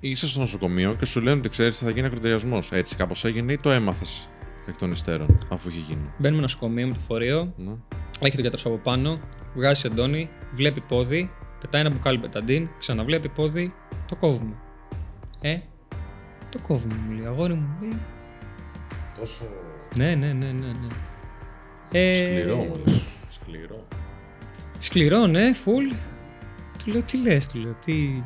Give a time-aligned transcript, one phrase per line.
[0.00, 2.72] είσαι στο νοσοκομείο και σου λένε ότι ξέρεις θα γίνει ακροτηριασμός.
[2.72, 4.28] Έτσι κάπως έγινε ή το έμαθες
[4.66, 7.72] εκ των υστέρων, αφού είχε γίνει; Μπαίνουμε νοσοκομείο με το φορείο, Ναι.
[8.20, 9.20] έχει τον γιατρό από πάνω,
[9.54, 11.30] βγάζει σεντόνι, βλέπει πόδι,
[11.60, 13.70] πετάει ένα μπουκάλι πεταντίν, ξαναβλέπει πόδι,
[14.08, 14.54] το κόβουμε.
[15.40, 15.58] Ε,
[16.48, 17.26] το κόβουμε, μου λέει.
[17.26, 17.98] Αγόρι μου, λέει.
[19.18, 19.44] Τόσο.
[19.96, 20.66] Ναι, ναι, ναι, ναι.
[20.66, 20.88] ναι.
[21.92, 23.02] Ε, Σκληρό μου λες.
[23.28, 23.86] Σκληρό.
[24.78, 25.96] Σκληρό, ναι, full.
[26.84, 28.22] Του λέω, τι λες, του λέω, τι...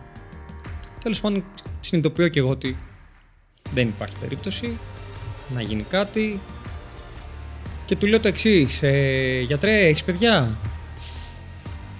[1.02, 1.44] Τέλος πάντων,
[1.80, 2.76] συνειδητοποιώ και εγώ ότι
[3.70, 4.78] δεν υπάρχει περίπτωση
[5.54, 6.40] να γίνει κάτι.
[7.84, 10.58] Και του λέω το εξής, ε, γιατρέ, έχεις παιδιά;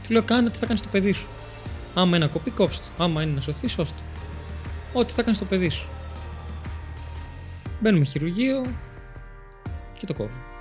[0.03, 1.27] Του λέω, κάνε ό,τι θα κάνεις στο παιδί σου.
[1.95, 3.05] Άμα είναι να κοπεί, κόψτε το.
[3.05, 3.97] Άμα είναι να σωθεί, σώστε.
[4.93, 4.99] το.
[4.99, 5.89] Ό,τι θα κάνεις στο παιδί σου.
[7.81, 8.67] Μπαίνουμε χειρουργείο
[9.99, 10.52] και το κόβω.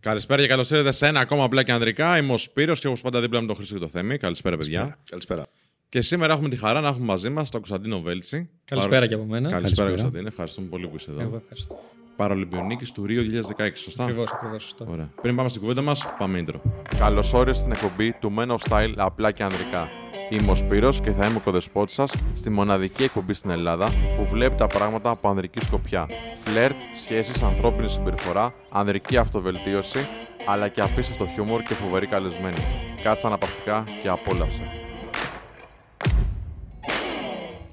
[0.00, 2.18] Καλησπέρα και καλώς ήρθατε σε ένα ακόμα απλά και ανδρικά.
[2.18, 4.16] Είμαι ο Σπύρος και όπω πάντα δίπλα με τον Χρήστο και το Θέμη.
[4.16, 4.98] Καλησπέρα, παιδιά.
[5.10, 5.46] Καλησπέρα.
[5.88, 8.48] Και σήμερα έχουμε τη χαρά να έχουμε μαζί μας τον Κωνσταντίνο Βέλτσι.
[8.64, 9.50] Καλησπέρα και από μένα.
[9.50, 9.88] Καλησπέρα, Καλησπέρα.
[9.88, 10.28] Κωνσταντίνε.
[10.28, 11.20] Ευχαριστούμε πολύ που είσαι εδώ.
[11.20, 11.80] Εγώ ευχαριστώ.
[12.16, 14.86] Παρολυμπιονίκης του Ρίο 2016, σωστά; Ακριβώς, ακριβώς, σωστό.
[14.90, 15.10] Ωραία.
[15.22, 16.60] Πριν πάμε στην κουβέντα μας, πάμε intro.
[16.96, 19.88] Καλώς όρισες στην εκπομπή του Men of Style απλά και ανδρικά.
[20.32, 24.26] Είμαι ο Σπύρος και θα είμαι ο κοδεσπότης σας στη μοναδική εκπομπή στην Ελλάδα που
[24.30, 26.08] βλέπει τα πράγματα από ανδρική σκοπιά.
[26.44, 29.98] Φλερτ, σχέσεις, ανθρώπινη συμπεριφορά, ανδρική αυτοβελτίωση,
[30.46, 32.56] αλλά και απίστευτο χιούμορ και φοβερή καλεσμένη.
[33.02, 34.62] Κάτσε αναπαυτικά και απόλαυσε.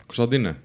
[0.06, 0.62] Κωνσταντίνε,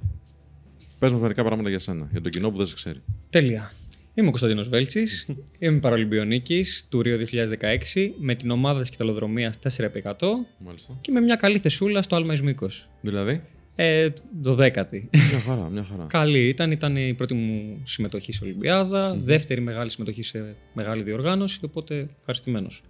[0.98, 3.02] πες μας μερικά πράγματα για σένα, για τον κοινό που δεν σε ξέρει.
[3.30, 3.70] Τέλεια.
[4.14, 5.26] Είμαι ο Κωνσταντίνος Βέλτσης,
[5.58, 10.12] είμαι παραλυμπιονίκης του Ρίο 2016 με την ομάδα της κυταλοδρομίας 4x100
[10.58, 10.98] Μάλιστα.
[11.00, 12.84] και με μια καλή θεσούλα στο Άλμα Ισμίκος.
[13.00, 13.42] Δηλαδή,
[13.76, 14.08] Ε,
[14.42, 15.08] το δέκατη.
[15.30, 16.06] μια χαρά, μια χαρά.
[16.08, 21.58] καλή ήταν, ήταν η πρώτη μου συμμετοχή σε Ολυμπιάδα, δεύτερη μεγάλη συμμετοχή σε μεγάλη διοργάνωση,
[21.62, 22.82] οπότε ευχαριστημένος.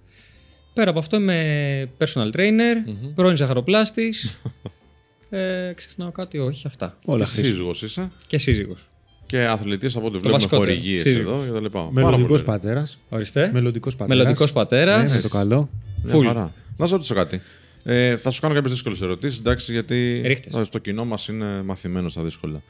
[0.74, 2.74] Πέρα από αυτό είμαι personal trainer,
[3.14, 4.40] πρώην ζαχαροπλάστης,
[5.30, 6.98] ε, ξεχνάω κάτι, όχι αυτά.
[7.04, 7.48] Όλα και χρήσιμα.
[7.48, 8.86] σύζυγος είσαι Και σύζυγος.
[9.26, 11.33] Και αθλητής από ό,τι βλέπουμε βασικότερο, χορηγίες σύζυγος.
[11.33, 11.78] εδώ και τα λοιπά.
[11.80, 12.58] Πάρα Μελλοντικός πολύ.
[12.58, 12.98] πατέρας.
[13.08, 13.50] Ορίστε.
[13.52, 14.16] Μελλοντικός πατέρας.
[14.18, 15.10] Μελλοντικός πατέρας.
[15.10, 15.68] Ναι, με το καλό.
[16.02, 16.24] Μια Full.
[16.27, 16.52] χαρά.
[16.77, 17.40] Να σε ρωτήσω κάτι.
[17.84, 20.55] Ε, θα σου κάνω κάποιες δύσκολες ερωτήσεις, εντάξει, γιατί Ρίχτες.
[20.55, 22.62] ε, το κοινό μας είναι μαθημένο στα δύσκολα.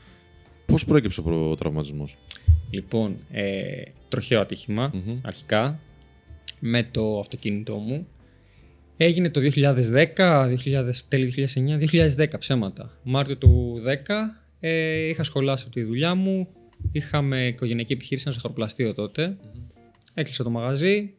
[0.66, 2.08] Πώς προέκυψε ο τραυματισμό,
[2.70, 3.62] Λοιπόν, ε,
[4.08, 4.92] τροχαίο ατύχημα,
[5.22, 5.78] αρχικά,
[6.60, 8.06] με το αυτοκίνητό μου.
[8.96, 12.98] Έγινε το 2010, 2000, τέλη 2009, 2010 ψέματα.
[13.02, 16.48] Μάρτιο του 10 ε, είχα σχολάσει από τη δουλειά μου,
[16.92, 19.36] είχαμε οικογενειακή επιχείρηση, ένα ζαχαροπλαστείο τότε.
[20.14, 21.14] Έκλεισα το μαγαζί,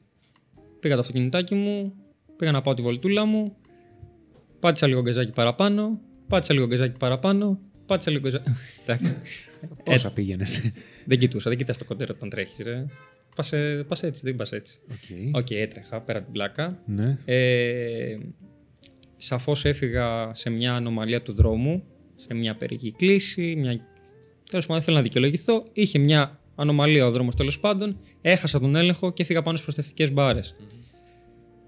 [0.79, 1.93] πήγα το αυτοκινητάκι μου,
[2.37, 3.55] πήγα να πάω τη βολτούλα μου,
[4.59, 8.49] πάτησα λίγο γκαζάκι παραπάνω, πάτησα λίγο γκαζάκι παραπάνω, πάτησα λίγο γκαζάκι...
[8.85, 9.15] Εντάξει.
[9.83, 10.71] Πόσα πήγαινες;
[11.05, 12.85] Δεν κοιτούσα, δεν κοιτάς το κοντέρ όταν τρέχεις, ρε.
[13.35, 14.79] Πας, ε, πας έτσι, δεν πας έτσι.
[15.31, 16.81] Οκ, έτρεχα πέρα από την πλάκα.
[16.85, 17.17] Ναι.
[17.25, 18.17] Ε,
[19.17, 21.83] σαφώς έφυγα σε μια ανομαλία του δρόμου,
[22.27, 23.79] σε μια περική κλίση, μια...
[24.49, 25.65] Τέλος πάντων, δεν θέλω να δικαιολογηθώ.
[25.73, 30.13] Είχε μια ανομαλία ο δρόμος τέλος πάντων, έχασα τον έλεγχο και έφυγα πάνω στις προστατευτικές
[30.13, 30.53] μπάρες.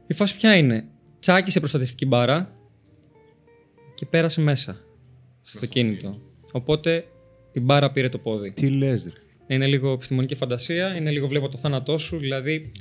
[0.08, 0.88] Η φάση ποια είναι;
[1.20, 2.56] Τσάκισε προστατευτική μπάρα
[3.96, 4.82] και πέρασε μέσα
[5.42, 6.22] στο αυτοκίνητο.
[6.52, 7.06] Οπότε
[7.52, 8.54] η μπάρα πήρε το πόδι.
[8.54, 9.14] Τι λες.
[9.48, 12.18] Είναι λίγο επιστημονική φαντασία, είναι λίγο βλέπω το θάνατό σου.
[12.18, 12.72] Δηλαδή,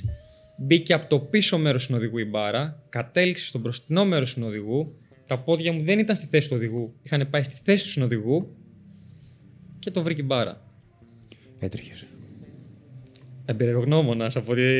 [0.57, 4.97] μπήκε από το πίσω μέρος του οδηγού η μπάρα, κατέληξε στο μπροστινό μέρος του οδηγού.
[5.25, 8.55] Τα πόδια μου δεν ήταν στη θέση του οδηγού, είχαν πάει στη θέση του συνοδηγού
[9.79, 10.61] και το βρήκε η μπάρα.
[11.59, 12.05] Έτρεχες.
[13.45, 14.61] Εμπειρογνώμονας από τη.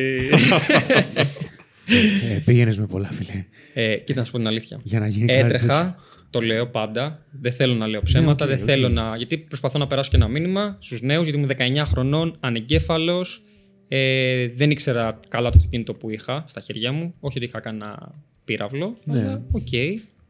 [2.29, 3.45] ε, Πήγαινες με πολλά, φίλε.
[3.73, 4.79] ε, κοίτα να σου πω την αλήθεια.
[4.83, 5.95] Για να γίνει κάτι Έτρεχα,
[6.29, 7.25] το λέω πάντα.
[7.31, 8.45] Δεν θέλω να λέω ψέματα.
[8.45, 8.73] Ναι, οκ, δεν οκ.
[8.73, 9.15] θέλω να.
[9.17, 13.41] Γιατί προσπαθώ να περάσω και ένα μήνυμα στους νέους, γιατί ήμουν 19 χρονών, ανεγκέφαλος.
[13.87, 17.13] Ε, δεν ήξερα καλά το αυτοκίνητο που είχα στα χέρια μου.
[17.19, 18.97] Όχι ότι είχα κανένα πύραυλο.
[19.03, 19.19] Ναι.
[19.19, 19.67] Αλλά οκ.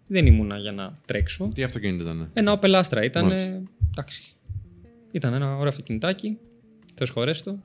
[0.07, 1.51] Δεν ήμουνα για να τρέξω.
[1.53, 2.29] Τι αυτοκίνητο ήταν.
[2.33, 3.25] Ένα Opel Astra ήταν.
[3.25, 3.63] Μάλιστα.
[3.91, 4.35] Εντάξει.
[5.11, 6.37] Ήταν ένα ωραίο αυτοκινητάκι.
[6.93, 7.63] Θεός χωρέστο.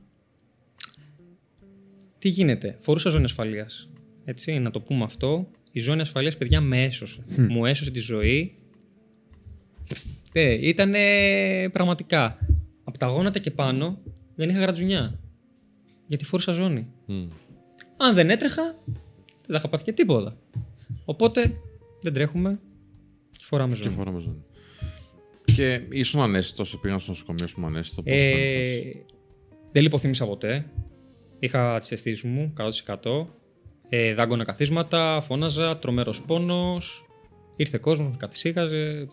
[2.19, 2.77] Τι γίνεται.
[2.81, 3.91] Φορούσα ζώνη ασφαλείας.
[4.25, 5.49] Έτσι, να το πούμε αυτό.
[5.73, 7.21] Η ζώνη ασφαλείας, παιδιά, με έσωσε.
[7.49, 8.55] Μου έσωσε τη ζωή.
[10.33, 10.93] Ε, ήταν
[11.73, 12.39] πραγματικά.
[12.85, 13.99] Από τα γόνατα και πάνω
[14.35, 15.21] δεν είχα γρατζουνιά.
[16.07, 16.89] Γιατί φορούσα ζώνη.
[17.07, 17.29] Μμ.
[17.97, 20.37] Αν δεν έτρεχα, δεν θα είχα πάθει και τίποτα.
[21.05, 21.61] Οπότε
[22.03, 22.61] δεν τρέχουμε
[23.31, 23.95] και φοράμε Και ζώνη.
[23.95, 24.45] φοράμε ζώνη.
[25.57, 28.03] Και ήσουν ανέστητος, πήγαν στο νοσοκομείο, ήσουν ανέστητο.
[28.03, 28.81] πώς ήταν, Ε,
[29.73, 30.67] δεν λιποθύμησα ποτέ.
[31.39, 33.29] Είχα τις αισθήσεις μου 100%.
[33.89, 37.05] Ε, δάγκωνα καθίσματα, φώναζα, τρομερό πόνος.
[37.57, 39.07] Ήρθε κόσμος, με καθησύχαζε.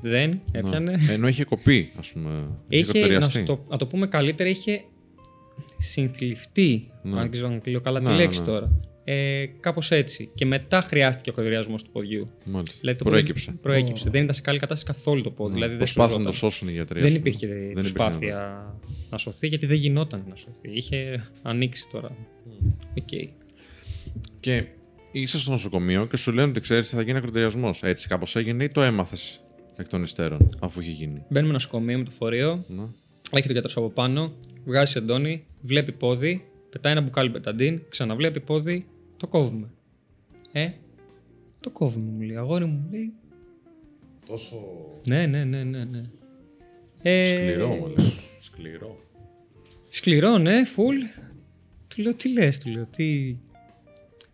[0.00, 0.40] Δεν Ναι.
[0.58, 0.94] έπιανε.
[1.10, 2.30] Ενώ είχε κοπεί, ας πούμε.
[2.68, 3.38] Είχε, να, ακρωτηριαστεί.
[3.38, 4.84] σου το, να το πούμε καλύτερα, είχε
[5.76, 6.90] συνθλιφτεί.
[7.02, 7.20] Ναι.
[7.20, 8.46] Αν ξέρω αν λέω καλά Ναι, τη ναι, λέξη ναι.
[8.46, 8.66] τώρα.
[9.10, 10.30] Ε, Κάπως έτσι.
[10.34, 12.26] Και μετά χρειάστηκε ακρωτηριασμό του ποδιού.
[12.44, 12.76] Μάλιστα.
[12.80, 13.46] Δηλαδή, το Προέκυψε.
[13.46, 14.10] πόδι Προέκυψε.
[14.10, 15.52] Δεν ήταν σε καλή κατάσταση καθόλου το πόδι.
[15.52, 16.50] Δηλαδή, δεν Προσπάθησαν να το σωζόταν.
[16.50, 17.00] σώσουν οι γιατροί.
[17.00, 17.28] Δεν ας πούμε.
[17.28, 18.74] υπήρχε Δεν προσπάθεια
[19.10, 20.70] να σωθεί γιατί δεν γινόταν να σωθεί.
[20.72, 22.16] Είχε ανοίξει τώρα.
[22.98, 23.30] Οκ.
[24.40, 24.64] Και
[25.12, 27.82] είσαι στο νοσοκομείο και σου λένε ότι ξέρεις θα γίνει ακρωτηριασμός.
[27.82, 29.40] Έτσι κάπως έγινε ή το έμαθες
[29.76, 32.64] εκ των υστέρων, αφού είχε γίνει; Μπαίνουμε νοσοκομείο με το φορείο.
[32.68, 32.82] Ναι.
[33.32, 34.32] Έχει τον γιατρό από πάνω.
[34.64, 35.44] Βγάζει εντόνι.
[35.60, 36.42] Βλέπει πόδι.
[36.70, 37.82] Πετάει ένα μπουκάλι πεταντίν.
[37.88, 38.86] Ξαναβλέπει πόδι.
[39.18, 39.70] Το κόβουμε.
[40.52, 40.70] Ε,
[41.60, 42.36] το κόβουμε μου λέει.
[42.36, 43.12] Αγόρι μου μου λέει.
[44.26, 44.56] Τόσο.
[45.06, 45.84] Ναι, ναι, ναι, ναι.
[45.84, 46.02] ναι.
[47.02, 48.18] Ε, Σκληρό μου λες.
[48.40, 49.00] Σκληρό.
[49.88, 50.96] Σκληρό, ναι, φουλ.
[51.88, 53.36] Του λέω, τι λες, του λέω, τι...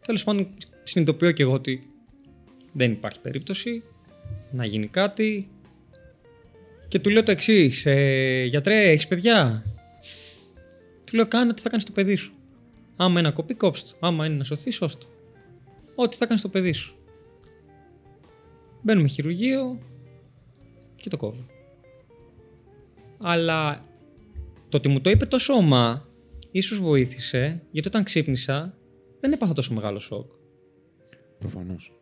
[0.07, 0.49] Τέλος πάντων,
[0.83, 1.87] συνειδητοποιώ και εγώ ότι
[2.73, 3.83] δεν υπάρχει περίπτωση
[4.51, 5.47] να γίνει κάτι.
[6.89, 9.65] Και του λέω το εξής, ε, γιατρέ, έχεις παιδιά;
[11.05, 12.33] Του λέω, κάνε ό,τι θα κάνεις στο παιδί σου.
[12.97, 14.07] Άμα είναι να κοπεί, κόψτε το.
[14.07, 15.07] Άμα είναι να σωθεί, σώστο.
[15.95, 16.97] Ό,τι θα κάνεις στο παιδί σου.
[18.83, 19.79] Μπαίνουμε χειρουργείο
[20.95, 21.43] και το κόβω.
[23.19, 23.85] Αλλά
[24.69, 26.09] το ότι μου το είπε τόσο ομά,
[26.51, 28.75] ίσως βοήθησε, γιατί όταν ξύπνησα
[29.21, 30.31] δεν έπαθα τόσο μεγάλο σοκ.
[31.39, 31.99] Προφανώς.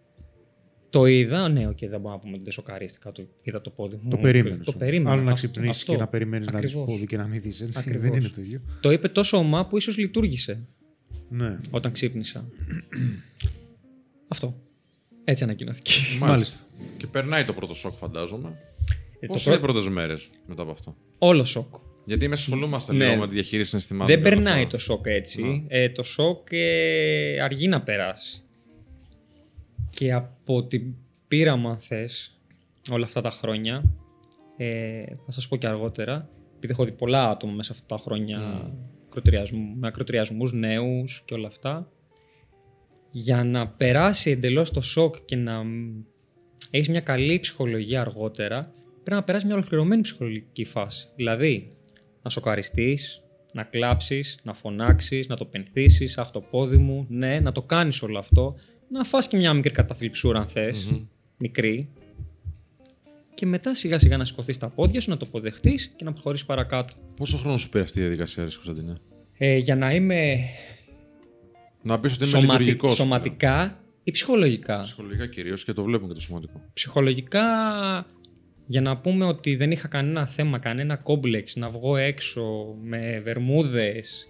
[0.90, 3.12] Το είδα, ναι, οκ, δεν μπορώ να πούμε ότι δεν σοκαρίστηκα.
[3.12, 4.10] Το, είδα το πόδι μου.
[4.10, 4.64] Το περίμενες.
[4.66, 5.10] Το περίμενα.
[5.10, 5.92] Άλλο να Αυτό- ξυπνήσεις αυτό.
[5.92, 6.86] και να περιμένεις να δεις Ακριβώς.
[6.94, 7.76] πόδι και να μην δεις.
[7.76, 8.02] Ακριβώς.
[8.02, 8.60] Δεν είναι το ίδιο.
[8.80, 10.68] Το είπε τόσο ωμά που ίσως λειτούργησε
[11.32, 11.58] Ναι.
[11.70, 12.48] όταν ξύπνησα.
[14.28, 14.60] Αυτό.
[15.24, 15.92] Έτσι ανακοινώθηκε.
[16.20, 16.58] Μάλιστα.
[16.96, 18.58] Και περνάει το πρώτο σοκ, φαντάζομαι.
[19.20, 21.74] Ε, Πώς το είναι οι πρω- πρώτες μέρες μετά από αυτό; Όλο σοκ.
[22.04, 23.04] Γιατί εμείς ασχολούμαστε Ναι.
[23.08, 24.14] λίγο με τη διαχείριση συναισθημάτων.
[24.14, 24.68] Δεν και όλα περνάει αυτά.
[24.76, 25.64] το σοκ έτσι.
[25.68, 28.42] Ε, το σοκ ε, αργεί να περάσει.
[29.90, 30.94] Και από την
[31.28, 32.38] πείραμα, αν θες,
[32.90, 33.82] όλα αυτά τα χρόνια,
[34.56, 38.68] ε, θα σας πω και αργότερα, επειδή έχω δει πολλά άτομα μέσα αυτά τα χρόνια
[39.12, 41.88] ακροτηριασμού- με ακροτηριασμούς νέους και όλα αυτά,
[43.10, 46.02] για να περάσει εντελώς το σοκ και να μ,
[46.70, 48.58] έχεις μια καλή ψυχολογία αργότερα,
[48.92, 51.08] πρέπει να περάσει μια ολοκληρωμένη ψυχολογική φάση.
[51.16, 51.68] Δηλαδή,
[52.22, 53.20] να σοκαριστείς,
[53.52, 58.02] να κλάψεις, να φωνάξεις, να το πενθήσεις, αχ το πόδι μου, ναι, να το κάνεις
[58.02, 58.54] όλο αυτό,
[58.88, 60.90] να φας και μια μικρή καταθλιψούρα αν θες,
[61.38, 61.86] μικρή,
[63.42, 66.46] και μετά σιγά σιγά να σηκωθείς τα πόδια σου, να το αποδεχτείς και να προχωρήσεις
[66.46, 66.94] παρακάτω.
[67.16, 68.96] Πόσο χρόνος σου πήρε αυτή η διαδικασία, ρε Κωνσταντινέ;
[69.38, 70.36] Ε, για να είμαι
[71.82, 72.94] Να πεις ότι είμαι σωματι- λειτουργικός.
[72.94, 74.78] σωματικά ή ψυχολογικά.
[74.78, 76.62] Ψυχολογικά κυρίως και το βλέπουμε και το σωματικό.
[76.72, 77.42] Ψυχολογικά,
[78.66, 82.42] για να πούμε ότι δεν είχα κανένα θέμα, κανένα κόμπλεξ να βγω έξω
[82.82, 84.26] με βερμούδες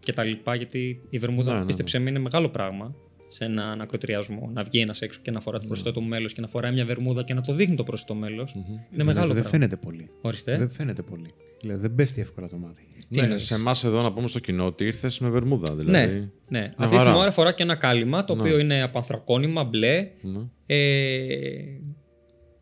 [0.00, 1.66] και τα λοιπά, γιατί η βερμούδα, Ναι, ναι, ναι.
[1.66, 2.94] πίστεψέ με, είναι μεγάλο πράγμα
[3.32, 4.50] σε έναν ακροτηριασμό.
[4.52, 7.22] Να βγει ένας έξω και να φορά το προσθέτω μέλος και να φοράει μια βερμούδα
[7.24, 8.54] και να το δείχνει το προσθέτω μέλος.
[8.92, 9.50] Είναι μεγάλο Δεν πράγμα.
[9.50, 10.10] φαίνεται πολύ.
[10.20, 10.56] Ορίστε.
[10.56, 11.30] Δεν φαίνεται πολύ.
[11.60, 12.86] Δηλαδή δεν πέφτει εύκολα το μάτι.
[13.08, 15.74] Τι Ναι, εννοείς; σε εμάς εδώ να πούμε στο κοινό ότι ήρθες με βερμούδα.
[15.74, 15.90] Δηλαδή.
[16.14, 16.60] Ναι, ναι.
[16.60, 17.12] Μια Αυτή τη χαρά.
[17.14, 20.08] στιγμή φορά και ένα κάλυμα το οποίο είναι από ανθρακόνημα μπλε.
[20.22, 20.38] Ναι.
[20.66, 20.76] Ε,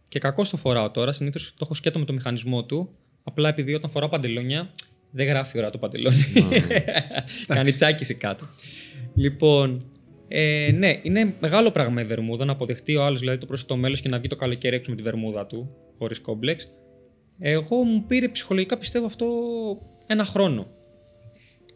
[0.09, 1.13] και κακό το φοράω τώρα.
[1.13, 2.91] Συνήθως το έχω σκέτο με το μηχανισμό του.
[3.23, 4.71] Απλά επειδή όταν φοράω παντελόνια
[5.11, 6.17] δεν γράφει ώρα το παντελόνι.
[7.47, 8.45] Κάνει τσάκιση κάτω.
[9.15, 9.90] Λοιπόν,
[10.33, 14.01] ε, ναι, είναι μεγάλο πράγμα η βερμούδα να αποδεχτεί ο άλλος δηλαδή το πρόσθετο μέλος
[14.01, 16.67] και να βγει το καλοκαίρι έξω με τη βερμούδα του, χωρίς κόμπλεξ.
[17.39, 19.27] Εγώ μου πήρε ψυχολογικά πιστεύω αυτό
[20.07, 20.67] ένα χρόνο.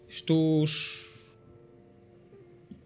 [0.07, 1.03] Στους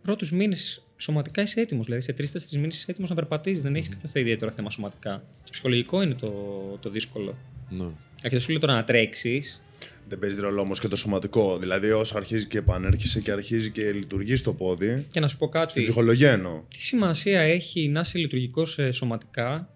[0.03, 1.85] πρώτους μήνες σωματικά είσαι έτοιμος.
[1.85, 3.62] Δηλαδή σε τρει-τέσσερι μήνες είσαι έτοιμος να περπατήσεις.
[3.62, 5.14] Δεν έχεις κάποιο ιδιαίτερο θέμα σωματικά.
[5.44, 6.33] Το ψυχολογικό είναι το,
[6.81, 7.35] το δύσκολο.
[7.69, 7.88] Ναι.
[8.23, 9.62] Αρχικά σου λέει τώρα να τρέξεις.
[10.09, 11.57] Δεν παίζει ρόλο όμως και το σωματικό.
[11.59, 15.07] Δηλαδή, όσο αρχίζει και επανέρχεσαι και αρχίζει και λειτουργείς το πόδι.
[15.11, 15.83] Και να σου πω Στην κάτι.
[15.83, 16.62] ψυχολογία εννοώ.
[16.69, 19.71] Τι σημασία έχει να είσαι λειτουργικός σωματικά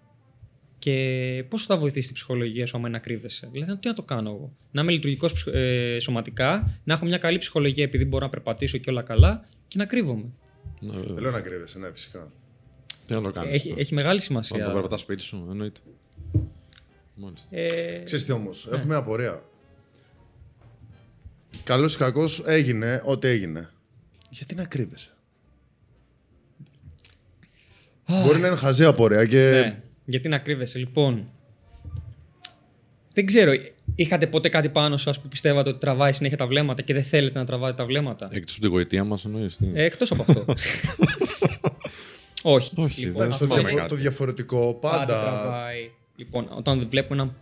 [0.79, 3.49] και πώς θα βοηθήσεις την ψυχολογία σου άμα να κρύβεσαι.
[3.51, 5.45] Δηλαδή, τι να το κάνω εγώ; Να είμαι λειτουργικός
[5.99, 9.85] σωματικά, να έχω μια καλή ψυχολογία επειδή μπορώ να περπατήσω και όλα καλά και να
[9.85, 10.25] κρύβομαι.
[10.79, 11.13] ναι βέβαια.
[11.13, 12.31] Δεν λέω να κρύβεσαι, ναι, φυσικά.
[13.07, 13.53] Τι να το κάνεις.
[13.53, 14.71] Έχει, έχει μεγάλη Να το σημασία.
[14.71, 15.79] περπατάς σπίτι σου, εννοείται.
[17.15, 17.47] Μάλιστα.
[17.57, 19.43] Ε, Ξέρεις τι όμως, έχω μια απορία.
[21.63, 23.69] Καλός ή κακός έγινε ό,τι έγινε.
[24.29, 25.09] Γιατί να κρύβεσαι;
[28.25, 29.49] Μπορεί να είναι χαζή απορία και.
[29.51, 29.81] ναι.
[30.05, 31.29] Γιατί να κρύβεσαι, λοιπόν;
[33.13, 33.51] Δεν ξέρω,
[33.95, 37.39] είχατε ποτέ κάτι πάνω σας που πιστεύατε ότι τραβάει συνέχεια τα βλέμματα και δεν θέλετε
[37.39, 39.59] να τραβάτε τα βλέμματα; Εκτός από την γοητεία μας, εννοείς.
[39.73, 40.45] Ε, Εκτός από αυτό.
[42.45, 42.71] Όχι.
[42.75, 43.89] Όχι, λοιπόν, δεν στο θυμάμαι διαφο- κάτι.
[43.89, 45.21] το διαφορετικό πάντα πάντα.
[45.41, 45.91] τραβάει.
[46.15, 47.35] Λοιπόν, όταν βλέπουμε έναν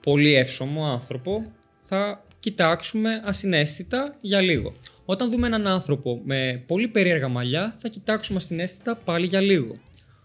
[0.00, 4.72] πολύ εύσωμο άνθρωπο, θα κοιτάξουμε ασυναίσθητα για λίγο.
[5.04, 9.76] Όταν δούμε έναν άνθρωπο με πολύ περίεργα μαλλιά, θα κοιτάξουμε ασυναίσθητα πάλι για λίγο.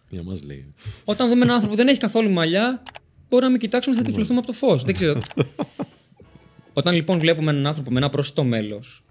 [0.10, 0.74] Για μας λέει.
[1.06, 2.84] Όταν δούμε έναν άνθρωπο που δεν έχει καθόλου μαλλιά,
[3.30, 4.84] μπορεί να μην κοιτάξουμε, θα τυφλωθούμε από το φως.
[4.84, 5.22] Δεν ξέρω.
[6.80, 9.04] Όταν λοιπόν βλέπουμε έναν άνθρωπο με ένα πρόσθετο μέλος,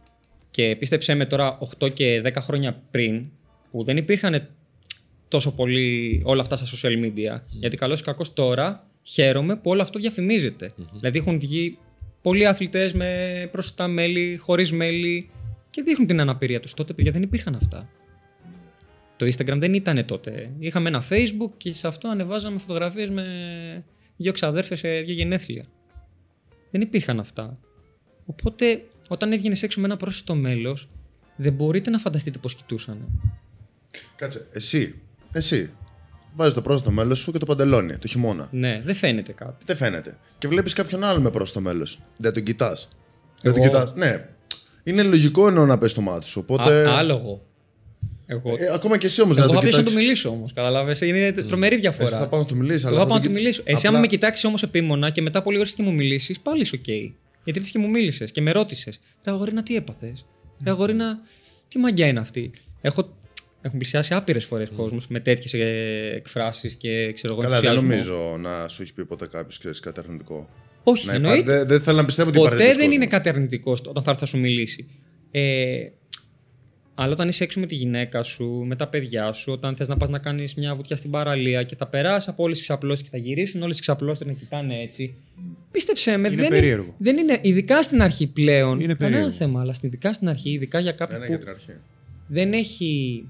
[0.50, 3.26] Και πίστεψέ με τώρα 8 και 10 χρόνια πριν,
[3.70, 4.48] που δεν υπήρχαν
[5.28, 7.40] τόσο πολύ όλα αυτά στα social media.
[7.46, 10.72] Γιατί καλώς ή κακό τώρα χαίρομαι που όλο αυτό διαφημίζεται.
[10.92, 11.78] Δηλαδή έχουν βγει
[12.22, 15.30] πολλοί αθλητές με προσιτά μέλη, χωρίς μέλη
[15.70, 16.74] και δείχνουν την αναπηρία τους.
[16.74, 17.86] Τότε, παιδιά, δεν υπήρχαν αυτά.
[19.16, 20.50] Το Instagram δεν ήταν τότε.
[20.58, 23.24] Είχαμε ένα Facebook και σε αυτό ανεβάζαμε φωτογραφίες με
[24.16, 25.64] δύο ξαδέρφες σε δύο γενέθλια.
[26.70, 27.58] Δεν υπήρχαν αυτά.
[28.24, 30.88] Οπότε, όταν έβγαινε έξω με ένα πρόσθετο μέλος,
[31.36, 33.20] δεν μπορείτε να φανταστείτε πώς κοιτούσαν.
[34.16, 34.94] Κάτσε, εσύ,
[35.32, 35.70] εσύ.
[36.34, 38.48] Βάζεις το πρόσθετο μέλος σου και το παντελόνι το χειμώνα.
[38.50, 39.64] Ναι, δεν φαίνεται κάτι.
[39.66, 40.16] Δεν φαίνεται.
[40.38, 42.00] Και βλέπεις κάποιον άλλο με πρόσθετο μέλος.
[42.16, 42.88] Δεν τον κοιτάς.
[43.42, 43.60] Δεν Εγώ.
[43.62, 43.94] τον κοιτάς.
[43.94, 44.28] Ναι.
[44.84, 46.40] Είναι λογικό εννοώ να πέσει το μάτι σου.
[46.48, 46.88] Οπότε.
[46.88, 47.44] Α, άλογο.
[48.26, 49.92] Εγώ, Ε, ακόμα και εσύ όμως εγώ να θα τον πιέσω να κοιτάξεις.
[49.92, 50.52] του μιλήσω όμως.
[50.52, 52.08] Καταλάβες, είναι τρομερή διαφορά.
[52.08, 52.84] Εσύ θα πάω να του μιλήσεις.
[52.84, 53.62] Εγώ θα πάω να του μιλήσω.
[53.64, 56.74] Εσύ, άμα με κοιτάξεις όμως επίμονα και μετά από λίγο και μου μιλήσεις, πάλι είσαι
[56.74, 56.86] οκ.
[57.44, 58.98] Γιατί ήρθε και μου μίλησες και με ρώτησες.
[59.24, 60.26] Ρε αγορίνα, τι έπαθες;
[60.64, 61.18] Ρε αγορίνα,
[61.68, 63.16] τι μαγκιά είναι αυτή; Έχω,
[63.62, 64.74] έχουν πλησιάσει άπειρες φορές mm.
[64.76, 65.54] κόσμος με τέτοιες
[66.14, 68.10] εκφράσεις και ξέρω εγώ Καλά, δεν ενθουσιασμό.
[68.16, 70.48] νομίζω να σου έχει πει ποτέ κάποιος κάτι αρνητικό.
[70.82, 71.38] Όχι, Να εννοείται.
[71.38, 73.22] υπάρχει- Δεν δεν θέλω να πιστεύω ότι υπάρχει Ποτέ τέτοιος δεν είναι κόσμος.
[73.22, 74.86] κάτι αρνητικό στο- όταν θα έρθει να σου μιλήσει.
[75.30, 75.88] Ε,
[76.94, 79.96] αλλά όταν είσαι έξω με τη γυναίκα σου, με τα παιδιά σου, όταν θες να
[79.96, 83.08] πας να κάνεις μια βουτιά στην παραλία και θα περάσει από όλες τις ξαπλώσεις και
[83.12, 85.14] θα γυρίσουν όλες τις ξαπλώσεις να κοιτάνε έτσι.
[85.70, 86.84] Πίστεψε με, Είναι δεν, περίεργο.
[86.84, 87.38] είναι, δεν είναι.
[87.42, 88.80] Ειδικά στην αρχή πλέον.
[88.80, 89.30] Είναι κανένα περίεργο.
[89.36, 91.80] θέμα, αλλά στην- ειδικά στην αρχή, ειδικά για κάποιον Ναι, ναι, που για την αρχή.
[92.26, 93.24] δεν έχει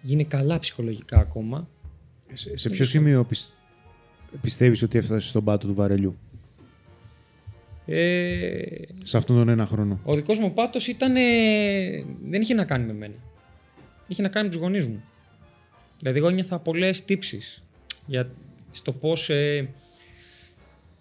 [0.00, 1.68] γίνει καλά ψυχολογικά ακόμα.
[2.32, 3.52] Σε, σε ποιο σημείο πισ...
[4.40, 6.16] πιστεύεις ότι έφτασες στον πάτο του βαρελιού,
[7.86, 8.62] Ε,
[9.02, 10.00] σε αυτόν τον ένα χρόνο.
[10.04, 11.16] Ο δικός μου πάτος ήταν.
[11.16, 11.20] ε,
[12.28, 13.14] δεν είχε να κάνει με μένα.
[14.08, 15.02] Είχε να κάνει με τους γονείς μου.
[15.98, 17.62] Δηλαδή, εγώ ένιωθα πολλές τύψεις
[18.06, 18.30] για,
[18.70, 19.68] στο πώς, ε,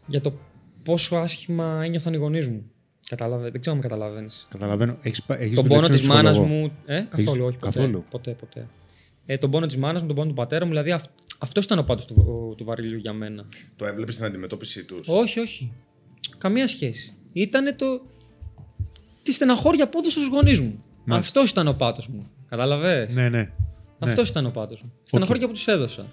[0.06, 0.34] για το
[0.84, 2.72] πόσο άσχημα ένιωθαν οι γονείς μου.
[3.10, 4.48] Κατάλαβε, δεν ξέρω αν με καταλαβαίνεις.
[4.52, 4.98] Καταλαβαίνω.
[5.02, 6.72] Έχεις, πα- έχεις Τον δουλέψει πόνο με της μάνας ψυχολόγο; μου.
[6.86, 7.58] Ε, καθόλου, όχι.
[7.58, 8.68] Ποτέ, καθόλου; Ποτέ, ποτέ.
[9.32, 10.72] Ε, τον πόνο της μάνας μου, τον πόνο του πατέρα μου.
[10.72, 11.04] Δηλαδή, αυ,
[11.40, 13.46] αυτός ήταν ο πάτος του, του βαρυλιού για μένα.
[13.76, 15.72] Το έβλεπες στην αντιμετώπιση τους; Όχι, όχι.
[16.38, 17.14] Καμία σχέση.
[17.34, 18.02] Ήτανε το.
[19.24, 20.84] τη στεναχώρια που έδωσα στους γονείς μου.
[21.10, 22.30] Αυτός ήταν ο πάτος μου.
[22.48, 23.10] Κατάλαβε.
[23.12, 23.52] Ναι, ναι.
[24.00, 24.94] Αυτός ήταν ο πάτος μου.
[25.04, 26.06] Στεναχώρια που τους έδωσα.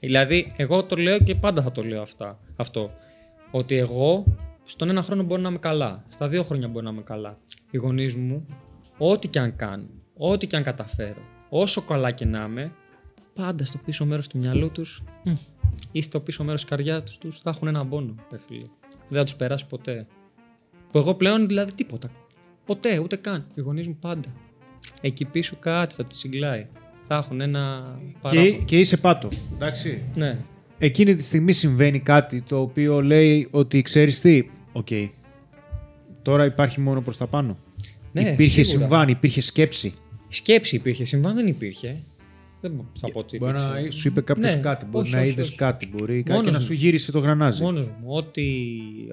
[0.00, 2.90] Δηλαδή, εγώ το λέω και πάντα θα το λέω αυτά, αυτό.
[3.50, 4.24] Ότι εγώ
[4.64, 6.04] στον ένα χρόνο μπορεί να είμαι καλά.
[6.08, 7.34] Στα δύο χρόνια μπορεί να είμαι καλά.
[7.70, 8.46] Οι γονείς μου,
[8.98, 12.72] ό,τι και αν κάνουν, ό,τι και αν καταφέρω, όσο καλά και να είμαι,
[13.34, 15.02] πάντα στο πίσω μέρος του μυαλού τους
[15.92, 18.14] ή στο πίσω μέρος της καρδιάς τους θα έχουν έναν πόνο.
[18.30, 18.66] Ρε φίλε.
[19.08, 20.06] Δεν θα τους περάσει ποτέ.
[20.90, 22.10] Που εγώ πλέον δηλαδή τίποτα.
[22.66, 23.46] Ποτέ, ούτε καν.
[23.54, 24.28] Οι γονείς μου πάντα.
[25.00, 26.66] Εκεί πίσω κάτι θα τους τσιγκλάει.
[27.02, 28.64] Θα έχουν ένα Και, παράπονο.
[28.64, 29.28] και είσαι πάτο.
[29.54, 30.02] Εντάξει.
[30.16, 30.38] Ναι.
[30.78, 34.48] Εκείνη τη στιγμή συμβαίνει κάτι το οποίο λέει ότι ξέρεις τι.
[34.72, 34.88] Οκ.
[36.22, 37.58] Τώρα υπάρχει μόνο προς τα πάνω.
[38.12, 38.86] Ναι, υπήρχε σίγουρα.
[38.86, 39.94] συμβάν, υπήρχε σκέψη.
[40.36, 42.02] Σκέψη υπήρχε, συμβάν δεν υπήρχε.
[42.60, 43.80] Δεν θα πω ότι Μπορεί υπήρξε.
[43.84, 45.56] να σου είπε κάποιος Ναι, κάτι, μπορεί όχι, να όχι, είδες όχι.
[45.56, 46.64] κάτι, μπορεί κάτι Μόνος και να μου.
[46.64, 47.62] σου γύρισε το γρανάζι.
[47.62, 48.04] Μόνος μου.
[48.06, 48.44] Ό,τι,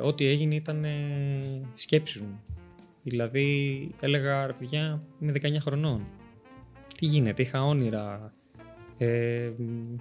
[0.01, 1.39] ό,τι έγινε ήταν ε,
[1.74, 2.39] σκέψεις μου.
[3.03, 6.01] Δηλαδή έλεγα, ρε παιδιά, είμαι 19 χρονών.
[7.00, 8.32] Τι γίνεται, είχα όνειρα.
[8.98, 9.50] Ε,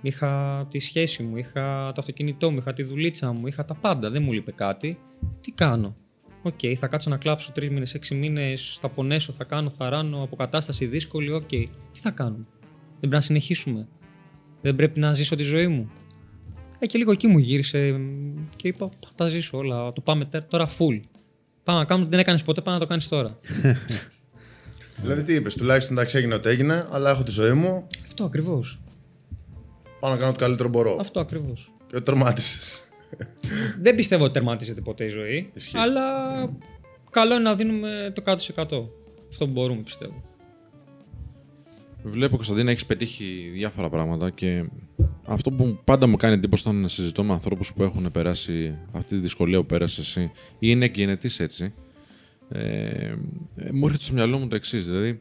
[0.03, 4.11] είχα τη σχέση μου, είχα το αυτοκίνητό μου, είχα τη δουλίτσα μου, είχα τα πάντα.
[4.11, 4.99] Δεν μου λείπε κάτι.
[5.41, 5.97] Τι κάνω.
[6.43, 10.23] Οκ, θα κάτσω να κλάψω τρεις μήνες, έξι μήνες, θα πονέσω, θα κάνω, θα ράνω,
[10.23, 11.33] αποκατάσταση δύσκολη.
[11.33, 11.69] Οκ, τι
[12.01, 12.45] θα κάνουμε;
[12.77, 13.89] Δεν πρέπει να συνεχίσουμε;
[14.61, 15.91] Δεν πρέπει να ζήσω τη ζωή μου;
[16.79, 19.93] Ε, και λίγο εκεί μου γύρισε μ, και είπα: «Θα, θα ζήσω όλα.
[19.93, 21.01] Το πάμε τε- τώρα full.
[21.63, 23.39] Πάμε να κάνουμε, δεν έκανες ποτέ, πάμε να το κάνεις τώρα.
[25.03, 27.87] Δηλαδή τι είπες, τουλάχιστον εντάξει έγινε ό,τι έγινε, αλλά έχω τη ζωή μου.
[28.05, 28.79] Αυτό ακριβώς.
[30.01, 30.97] Πάω να κάνω το καλύτερο μπορώ.
[31.01, 31.73] Αυτό ακριβώς.
[31.87, 32.83] Και το τερμάτισες.
[33.81, 35.51] Δεν πιστεύω ότι τερματίζεται ποτέ η ζωή.
[35.55, 35.79] Ισχύει.
[35.79, 36.03] Αλλά
[37.11, 38.37] καλό είναι να δίνουμε το 100%.
[39.29, 40.23] Αυτό που μπορούμε, πιστεύω.
[42.05, 44.65] Βλέπω, Κωνσταντίνα, έχεις πετύχει διάφορα πράγματα και
[45.25, 49.21] αυτό που πάντα μου κάνει εντύπωση όταν συζητώ με ανθρώπους που έχουν περάσει αυτή τη
[49.21, 51.75] δυσκολία που πέρασες εσύ ή είναι εκγενετή έτσι.
[52.49, 52.61] Ε,
[53.57, 54.87] ε, μου έρχεται στο μυαλό μου το εξής.
[54.87, 55.21] Δηλαδή,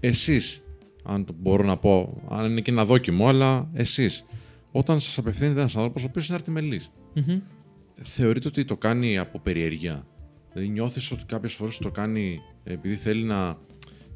[0.00, 0.62] εσείς,
[1.02, 4.24] αν το μπορώ να πω, αν είναι και ένα δόκιμο, αλλά εσείς,
[4.78, 7.40] όταν σας απευθύνεται ένας άνθρωπος ο οποίος είναι αρτιμελής, Μμμ.
[8.02, 10.06] θεωρείτε ότι το κάνει από περιέργεια;
[10.52, 13.58] Δηλαδή νιώθεις ότι κάποιες φορές το κάνει επειδή θέλει να...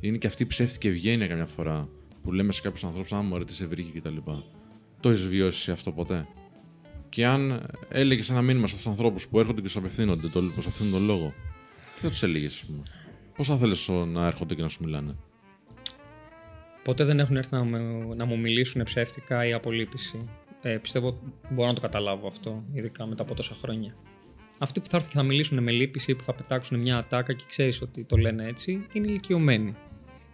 [0.00, 1.88] Είναι και αυτή η ψεύτικη ευγένεια καμιά φορά
[2.22, 4.16] που λέμε σε κάποιους ανθρώπους «Α, μωρέ, τι σε βρήκε» κτλ.
[5.00, 6.26] Το έχεις βιώσει αυτό ποτέ;
[7.08, 10.42] Και αν έλεγες ένα μήνυμα σε αυτούς τους ανθρώπους που έρχονται και σου απευθύνονται το,
[10.42, 11.32] προς αυτόν τον λόγο,
[11.94, 12.82] τι θα τους έλεγες, ας πούμε;
[13.36, 15.16] Πώς θα θέλεις να έρχονται και να σου μιλάνε;
[16.84, 20.20] Ποτέ δεν έχουν έρθει να, με- να μου μιλήσουν ψεύτικα ή απολύπηση;
[20.62, 21.18] Ε, πιστεύω
[21.50, 23.94] μπορώ να το καταλάβω αυτό, ειδικά μετά από τόσα χρόνια.
[24.58, 27.32] Αυτοί που θα έρθουν και θα μιλήσουν με λύπηση ή που θα πετάξουν μια ατάκα
[27.32, 29.76] και ξέρεις ότι το λένε έτσι, είναι ηλικιωμένοι.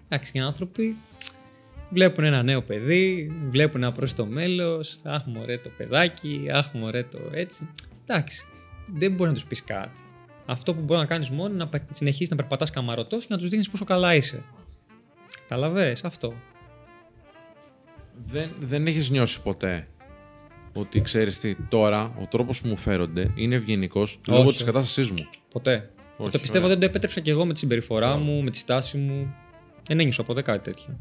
[0.08, 0.96] Εντάξει, οι άνθρωποι
[1.90, 7.02] βλέπουν ένα νέο παιδί, βλέπουν ένα προς το μέλος, αχ μωρέ το παιδάκι, αχ μωρέ
[7.02, 7.68] το έτσι.
[8.06, 8.46] Εντάξει,
[8.86, 10.00] δεν μπορεί να τους πεις κάτι.
[10.46, 13.38] Αυτό που μπορεί να κάνεις μόνο είναι να πε- συνεχίσεις να περπατάς καμαρωτός και να
[13.38, 14.44] τους δείχνεις πόσο καλά είσαι.
[15.40, 16.34] Καταλαβες, αυτό.
[18.24, 19.88] Δεν, δεν έχεις νιώσει ποτέ
[20.80, 24.52] ότι ξέρεις τι, τώρα ο τρόπος που μου φέρονται είναι ευγενικός λόγω Όχι.
[24.52, 25.28] της κατάστασής μου.
[25.52, 25.90] Ποτέ.
[26.16, 26.76] Όχι, το πιστεύω ωραία.
[26.76, 29.34] δεν το επέτρεψα και εγώ με τη συμπεριφορά μου, με τη στάση μου.
[29.86, 30.98] Δεν ένιωσα ποτέ κάτι τέτοιο.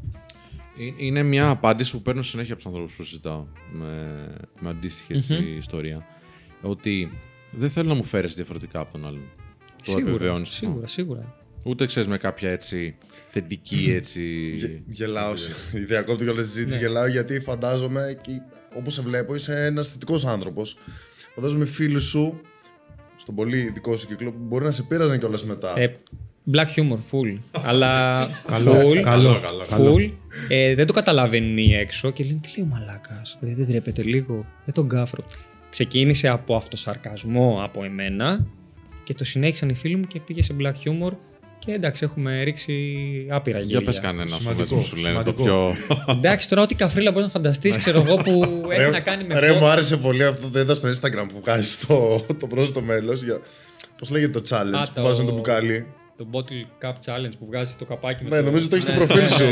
[0.78, 4.26] Ε, Είναι μια απάντηση που παίρνω συνέχεια από τους ανθρώπους που συζητάω με,
[4.60, 6.06] με αντίστοιχη έτσι, ιστορία.
[6.62, 7.10] Ότι
[7.50, 9.22] δεν θέλω να μου φέρεις διαφορετικά από τον άλλον.
[9.76, 10.66] Το Σίγουρα, επιβεβαιώνεις αυτό.
[10.66, 11.34] σίγουρα, σίγουρα.
[11.64, 14.54] Ούτε ξέρεις με κάποια έτσι θετική έτσι.
[14.56, 15.32] Γε- Γελάω.
[15.74, 16.74] Η διακόπτω και όλη τη συζήτηση.
[16.74, 16.80] Ναι.
[16.80, 18.30] Γελάω γιατί φαντάζομαι και
[18.78, 20.76] όπως σε βλέπω είσαι ένας θετικός άνθρωπος.
[21.34, 22.40] Φαντάζομαι φίλου σου
[23.16, 25.78] στον πολύ δικό σου κύκλο που μπορεί να σε πείραζαν κιόλας μετά.
[25.78, 25.96] Ε,
[26.52, 27.38] black humor, full.
[27.50, 30.10] Αλλά Καλό, full, καλό, καλό, full.
[30.48, 34.02] Ε, δεν το καταλαβαίνουν οι έξω και λένε τι λέει ο μαλάκας, δεν, δεν τρέπεται
[34.02, 35.24] λίγο, δεν τον κάφρο.
[35.70, 38.46] Ξεκίνησε από αυτοσαρκασμό από εμένα
[39.04, 41.12] και το συνέχισαν οι φίλοι μου και πήγε σε black humor
[41.58, 42.76] και εντάξει έχουμε ρίξει
[43.30, 43.84] άπειρα Για γέλια.
[43.84, 45.42] πες κανένα σου, Σημαντικό, που σου λένε το σημαντικό.
[45.44, 45.74] πιο.
[46.14, 49.52] Εντάξει τώρα ό,τι καφρίλα μπορεί να φανταστείς ξέρω εγώ που έχει να κάνει με Ρε,
[49.52, 53.22] πό- μου άρεσε πολύ αυτό το είδα στο Instagram που βγάζει το, το πρόσθετο μέλος.
[53.22, 53.40] Για...
[53.98, 55.86] Πώς λέγεται το challenge Α, που το- βάζουν το μπουκάλι;
[56.16, 58.42] το bottle cup challenge που βγάζει το καπάκι με Ναι, το...
[58.42, 59.48] νομίζω το έχεις στο Ναι, προφίλ ναι, σου.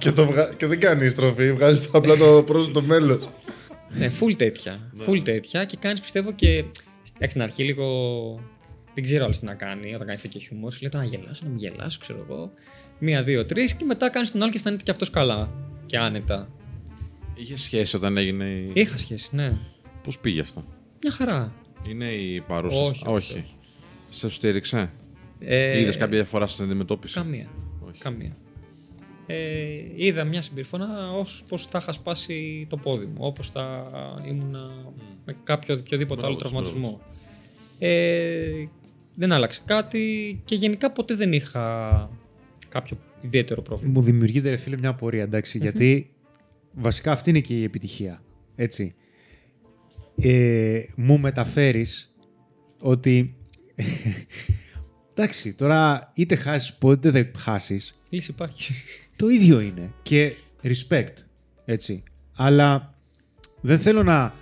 [0.00, 0.54] Και, το βγα...
[0.56, 3.28] και δεν κάνει στροφή, βγάζει το, απλά το πρόσθετο μέλος.
[3.90, 4.92] Ναι, full τέτοια.
[5.06, 6.48] Full τέτοια και κάνεις πιστεύω και.
[6.48, 7.84] Εντάξει, στην αρχή λίγο.
[8.94, 10.72] Δεν ξέρω άλλο τι να κάνει όταν κάνεις τέτοιο χιούμορ.
[10.72, 12.52] Σου λέει το να γελάσω, να μην γελάσω, ξέρω εγώ.
[12.98, 15.52] Μία, δύο, τρεις και μετά κάνεις τον άλλο και αισθάνεται και αυτός καλά
[15.86, 16.50] και άνετα.
[17.34, 18.44] Είχε σχέση όταν έγινε.
[18.44, 18.70] η...
[18.74, 19.52] Είχα σχέση, ναι.
[20.02, 20.64] Πώς πήγε αυτό;
[21.02, 21.52] Μια χαρά.
[21.88, 22.82] Είναι η παρούσα.
[22.82, 23.54] Όχι, όχι, όχι.
[24.08, 24.90] Σε στήριξε;
[25.38, 27.48] Ε, Είδες κάποια διαφορά στην αντιμετώπιση; Καμία.
[27.88, 27.98] Όχι.
[27.98, 28.36] Καμία.
[29.32, 33.86] Ε, είδα μια συμπεριφορά ως πως θα είχα σπάσει το πόδι μου, όπως θα
[34.26, 34.70] ήμουνα
[35.24, 37.00] με κάποιο οποιοδήποτε Μπράβο άλλο της, τραυματισμό.
[37.78, 38.64] Ε,
[39.14, 42.10] δεν άλλαξε κάτι και γενικά ποτέ δεν είχα
[42.68, 43.92] κάποιο ιδιαίτερο πρόβλημα.
[43.94, 46.10] Μου δημιουργείται ρε φίλε μια απορία, εντάξει, γιατί
[46.72, 48.22] βασικά αυτή είναι και η επιτυχία,
[48.56, 48.94] έτσι.
[50.20, 52.16] Ε, μου μεταφέρεις
[52.80, 53.36] ότι
[55.14, 58.74] εντάξει, τώρα είτε χάσεις πότε δεν χάσεις, Λύση υπάρχει.
[59.20, 61.14] Το ίδιο είναι και respect,
[61.64, 62.02] έτσι.
[62.36, 62.94] Αλλά
[63.60, 64.34] δεν θέλω να,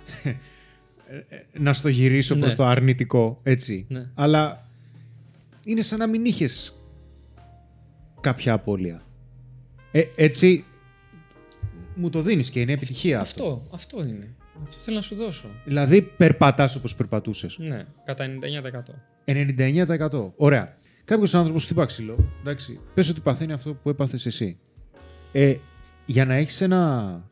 [1.65, 2.41] να στο γυρίσω Ναι.
[2.41, 3.85] προς το αρνητικό, έτσι.
[3.89, 4.09] Ναι.
[4.15, 4.67] Αλλά
[5.65, 6.75] είναι σαν να μην είχες
[8.21, 9.01] κάποια απώλεια.
[9.91, 10.65] Ε, έτσι
[11.95, 13.43] μου το δίνεις και είναι επιτυχία αυτό.
[13.43, 14.35] αυτό, αυτό είναι.
[14.67, 15.47] Αυτό θέλω να σου δώσω.
[15.65, 17.57] Δηλαδή περπατάς όπως περπατούσες.
[17.57, 18.95] Ναι, κατά 99%.
[19.25, 20.33] 99%.
[20.35, 20.77] Ωραία.
[21.05, 22.33] Κάποιος άνθρωπος χτυπά ξύλο.
[22.39, 22.79] Εντάξει.
[22.93, 24.57] Πες ότι παθαίνει αυτό που έπαθες εσύ.
[25.31, 25.55] Ε,
[26.05, 27.23] για να έχεις ένα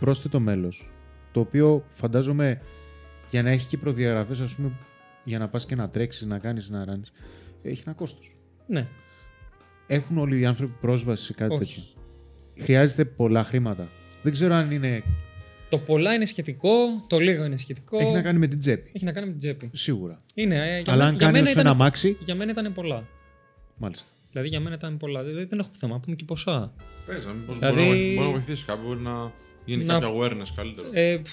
[0.00, 0.90] πρόσθετο μέλος,
[1.32, 2.60] το οποίο φαντάζομαι
[3.30, 4.70] για να έχει και προδιαγραφές, ας πούμε,
[5.24, 7.12] για να πας και να τρέξεις, να κάνεις, να ράνεις,
[7.62, 8.36] έχει ένα κόστος.
[8.66, 8.86] Ναι,
[9.86, 11.74] Έχουν όλοι οι άνθρωποι πρόσβαση σε κάτι όχι.
[11.74, 13.88] τέτοιο; Χρειάζεται πολλά χρήματα.
[14.22, 15.02] Δεν ξέρω αν είναι.
[15.68, 16.68] Το πολλά είναι σχετικό,
[17.06, 17.98] το λίγο είναι σχετικό.
[17.98, 18.90] Έχει να κάνει με την τσέπη.
[18.94, 19.70] Έχει να κάνει με την τσέπη.
[19.72, 20.18] Σίγουρα.
[20.34, 22.16] Είναι, ε, για, Αλλά μέ- αν για κάνεις μένα ως ένα ήταν, αμάξι.
[22.20, 23.04] για μένα ήταν πολλά.
[23.76, 24.10] Μάλιστα.
[24.32, 25.22] Δηλαδή για μένα ήταν πολλά.
[25.22, 26.72] Δηλαδή, δεν έχω θέμα, να πούμε και ποσά.
[27.06, 29.32] Πες, να μήπως Δηλαδή- μπορεί, να, μπορεί να βοηθήσει κάποιο, μπορεί να
[29.64, 30.88] γίνει Να- κάποιο awareness καλύτερο.
[30.92, 31.30] Ε, πφ,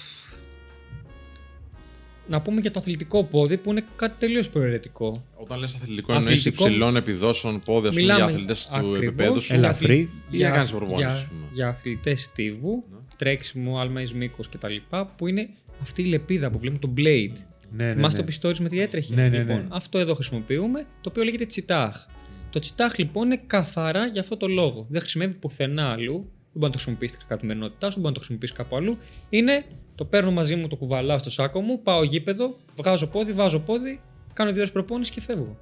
[2.28, 5.22] να πούμε για το αθλητικό πόδι που είναι κάτι τελείως προαιρετικό.
[5.36, 9.40] Όταν λες αθλητικό, εννοείς Αθλητικό- υψηλών επιδόσεων πόδια, ας πούμε, για αθλητές του ακριβώς επίπεδου
[9.40, 9.46] σου.
[9.46, 9.84] για Ελαφρύ.
[9.92, 11.40] αθλη- Ή για να κάνεις προπόνηση, για, ας πούμε.
[11.52, 12.96] για αθλητές στίβου, Ναι.
[13.16, 14.74] τρέξιμο, άλμα εις μήκος κτλ.
[15.16, 15.48] Που είναι
[15.82, 17.32] αυτή η λεπίδα που βλέπουμε, το blade.
[17.72, 18.22] Ναι, ναι, Θυμάστε ναι.
[18.22, 19.66] το πιστόρι με τι έτρεχε; Ναι, ναι, λοιπόν, ναι.
[19.68, 22.04] Αυτό εδώ χρησιμοποιούμε, το οποίο λέγεται τσιτάχ.
[22.50, 24.86] Το τσιτάχ λοιπόν είναι καθαρά για αυτό το λόγο.
[24.88, 26.18] Δεν χρησιμεύει πουθενά αλλού.
[26.52, 28.96] Δεν μπορεί να το χρησιμοποιήσει στην καθημερινότητά σου, δεν μπορεί να το χρησιμοποιήσει κάπου αλλού.
[29.30, 33.58] Είναι το παίρνω μαζί μου, το κουβαλάω στο σάκο μου, πάω γήπεδο, βγάζω πόδι, βάζω
[33.60, 33.98] πόδι,
[34.32, 35.58] κάνω δύο ώρες προπόνηση και φεύγω.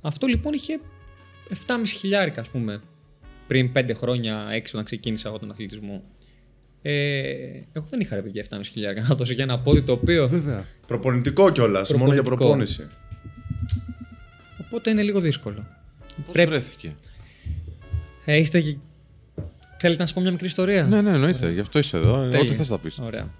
[0.00, 0.80] Αυτό λοιπόν είχε
[1.48, 1.54] 7,5
[1.86, 2.80] χιλιάρικα, ας πούμε,
[3.46, 6.02] πριν 5 χρόνια έξω να ξεκίνησα εγώ τον αθλητισμό.
[6.82, 6.92] Ε,
[7.72, 10.66] εγώ δεν είχα ρε παιδιά 7,5 χιλιάρικα να δώσω για ένα πόδι το οποίο Βέβαια.
[10.86, 12.36] Προπονητικό κιόλας, μόνο για Προπονητικό.
[12.48, 12.88] προπόνηση.
[14.66, 15.66] Οπότε είναι λίγο δύσκολο.
[16.16, 16.96] Πώς πρέπει- βρέθηκε;
[18.24, 18.60] Ε, είστε...
[18.60, 18.76] και-
[19.78, 21.50] Θέλετε να σας πω μια μικρή ιστορία; Ναι, ναι, εννοείται.
[21.50, 22.20] Γι' αυτό είσαι εδώ.
[22.22, 22.38] Τέλεια.
[22.40, 23.30] Ό,τι θες να πεις; Ωραία.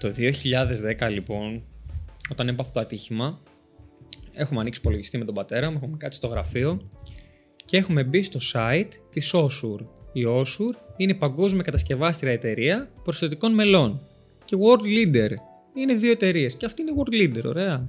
[0.00, 1.62] Το 2010 λοιπόν,
[2.30, 3.40] όταν έπαθα το ατύχημα,
[4.32, 6.90] έχουμε ανοίξει υπολογιστή με τον πατέρα μου, έχουμε κάτσει στο γραφείο
[7.64, 9.78] και έχουμε μπει στο site της Össur.
[10.12, 14.00] Η Össur είναι η παγκόσμια κατασκευάστρια εταιρεία προσθετικών μελών
[14.44, 15.30] και World Leader.
[15.74, 17.88] Είναι δύο εταιρείες και αυτή είναι World Leader, ωραία.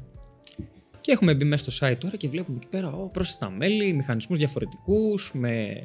[1.03, 4.37] Και έχουμε μπει μέσα στο site τώρα και βλέπουμε εκεί πέρα ο, πρόσθετα μέλη, μηχανισμούς
[4.37, 5.83] διαφορετικούς, με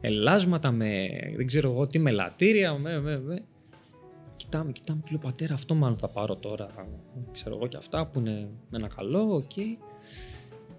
[0.00, 3.42] ελάσματα, με δεν ξέρω εγώ τι, με ελατήρια, με, με, με.
[4.36, 6.68] Κοιτάμε, κοιτάμε και λέω πατέρα αυτό μάλλον θα πάρω τώρα,
[7.32, 9.52] ξέρω εγώ και αυτά που είναι με ένα καλό, οκ.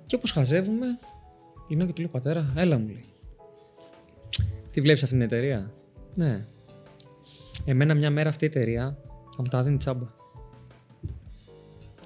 [0.06, 0.86] Και όπως χαζεύουμε,
[1.68, 3.04] γυρνάω και του λέω πατέρα, έλα μου λέει.
[4.72, 5.74] Τι βλέπεις αυτή την εταιρεία;
[6.16, 6.46] Ναι.
[7.66, 8.98] Εμένα μια μέρα αυτή η εταιρεία
[9.36, 10.06] θα μου τα δίνει τσάμπα.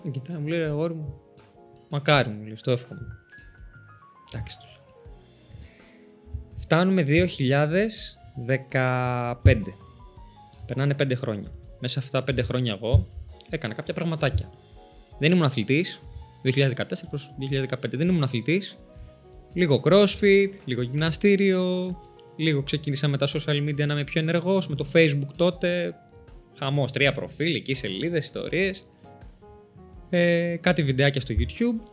[0.03, 1.20] Και κοιτάει, μου λέει ρε αγόρι μου,
[1.91, 3.17] μακάρι μου λέει, στο εύχομαι.
[4.33, 4.79] Εντάξει του λέω.
[6.57, 7.03] Φτάνουμε
[9.43, 9.55] 2015.
[10.65, 11.49] Περνάνε 5 χρόνια.
[11.79, 13.07] Μέσα σε αυτά τα 5 χρόνια εγώ
[13.49, 14.45] έκανα κάποια πραγματάκια.
[15.19, 15.99] Δεν ήμουν αθλητής,
[16.43, 18.75] 2014 προς 2015 δεν ήμουν αθλητής.
[19.53, 21.95] Λίγο crossfit, λίγο γυμναστήριο,
[22.35, 25.95] λίγο ξεκίνησα με τα social media να είμαι πιο ενεργός, με το facebook τότε,
[26.57, 28.87] χαμός, τρία προφίλ, εκεί σελίδες, ιστορίες,
[30.13, 31.85] ε, κάτι βιντεάκια στο YouTube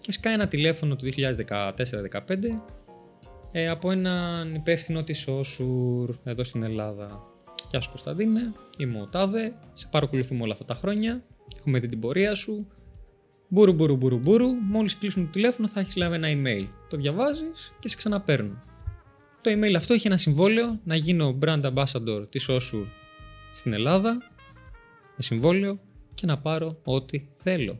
[0.00, 1.08] και σκάει ένα τηλέφωνο του
[1.46, 1.68] 2014-2015
[3.52, 7.22] ε, από έναν υπεύθυνο της Osur εδώ στην Ελλάδα.
[7.70, 11.22] Γεια σου Κωνσταντίνε, είμαι ο Τάδε, σε παρακολουθούμε όλα αυτά τα χρόνια,
[11.58, 12.66] έχουμε δει την πορεία σου,
[13.54, 14.48] Μπούρου, μπούρου, μπούρου, μπούρου.
[14.48, 16.68] Μόλις κλείσουν το τηλέφωνο, θα έχεις λάβει ένα email.
[16.88, 18.62] Το διαβάζεις και σε ξαναπαίρνουν.
[19.40, 22.86] Το email αυτό έχει ένα συμβόλαιο να γίνω brand ambassador της Osur
[23.54, 24.12] στην Ελλάδα.
[25.16, 25.80] Με συμβόλαιο
[26.14, 27.78] και να πάρω ό,τι θέλω.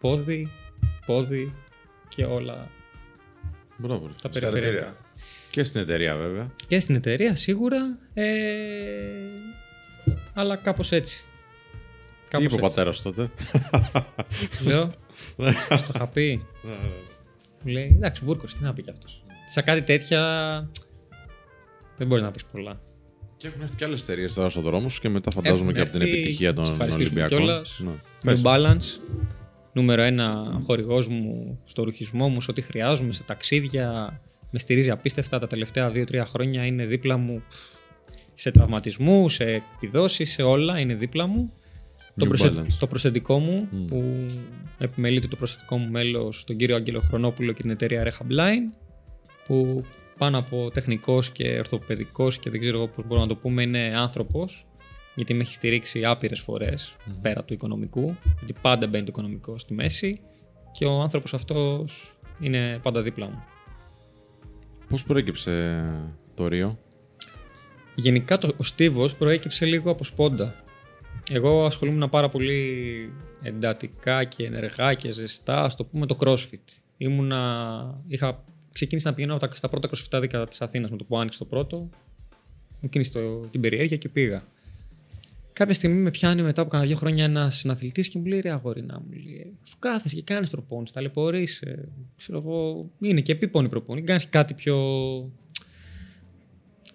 [0.00, 0.48] Πόδι,
[1.06, 1.48] πόδι
[2.08, 2.68] και όλα
[3.76, 4.10] Μπράβο.
[4.22, 4.66] τα περιφερειακά.
[4.66, 4.96] Συγχαρητήρια.
[5.50, 6.50] Και στην εταιρεία βέβαια.
[6.66, 7.98] Και στην εταιρεία σίγουρα.
[8.14, 8.24] Ε,
[10.34, 11.24] αλλά κάπως έτσι.
[12.24, 12.74] Τι Κάπως είπε ο έτσι.
[12.76, 13.30] πατέρας τότε;
[14.64, 14.92] Λέω,
[15.76, 16.46] στο είχα πει.
[17.62, 19.24] Μου λέει, εντάξει, Βούρκος, τι να πει κι αυτός.
[19.46, 20.20] Σε κάτι τέτοια.
[21.96, 22.80] Δεν μπορείς να πεις πολλά.
[23.44, 25.80] Και έχουν έρθει και άλλες εταιρείες τώρα στον δρόμο σου και μετά φαντάζομαι Έχουν και
[25.80, 27.46] από την έρθει, επιτυχία να τις των ευχαριστήσουμε Ολυμπιακών.
[27.46, 27.80] κιόλας.
[27.84, 27.90] Ναι.
[28.22, 28.42] New Πες.
[28.44, 29.00] Balance,
[29.72, 34.12] νούμερο ένα χορηγός μου στο ρουχισμό μου, σε ό,τι χρειάζομαι, σε ταξίδια.
[34.50, 36.66] Με στηρίζει απίστευτα τα τελευταία 2-3 χρόνια.
[36.66, 37.42] Είναι δίπλα μου
[38.34, 39.44] σε τραυματισμού, σε
[39.76, 40.80] επιδόσεις, σε όλα.
[40.80, 41.52] Είναι δίπλα μου.
[42.16, 42.72] Το, New προσε- Balance.
[42.78, 43.86] το προσθετικό μου, Mm.
[43.86, 44.26] που
[44.78, 48.76] επιμελείται το προσθετικό μου μέλος, τον κύριο Άγγελο Χρονόπουλο και την εταιρεία Rehab Line,
[49.46, 49.84] που
[50.18, 53.92] πάνω από τεχνικός και ορθοπαιδικός και δεν ξέρω εγώ πώς μπορούμε να το πούμε, είναι
[53.96, 54.66] άνθρωπος,
[55.14, 59.74] γιατί με έχει στηρίξει άπειρες φορές, πέρα του οικονομικού, γιατί πάντα μπαίνει το οικονομικό στη
[59.74, 60.20] μέση
[60.72, 63.44] και ο άνθρωπος αυτός είναι πάντα δίπλα μου.
[64.88, 65.84] Πώς προέκυψε
[66.34, 66.78] το Ρίο;
[67.94, 70.64] Γενικά το, ο Στίβος προέκυψε λίγο από σπόντα.
[71.30, 76.64] Εγώ ασχολούμουν πάρα πολύ εντατικά και ενεργά και ζεστά, ας το πούμε το CrossFit.
[76.96, 78.44] Ήμουνα, είχα
[78.74, 81.88] ξεκίνησα να πηγαίνω τα- στα πρώτα CrossFit της Αθήνας με το που άνοιξε το πρώτο.
[82.80, 84.42] Μου κίνησε το, την περιέργεια και πήγα.
[85.52, 88.50] Κάποια στιγμή με πιάνει μετά από κάνα δύο χρόνια ένας συναθλητής και μου λέει: Ρε
[88.50, 91.88] αγόρινα μου, λέει, αφού κάθεσαι και κάνεις προπόνηση, ταλαιπωρείσαι.
[92.16, 94.06] Ξέρω εγώ, είναι και επίπονη προπόνηση.
[94.06, 94.76] Κάνεις κάτι πιο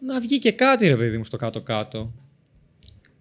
[0.05, 2.13] να βγει και κάτι ρε παιδί μου στο κάτω-κάτω.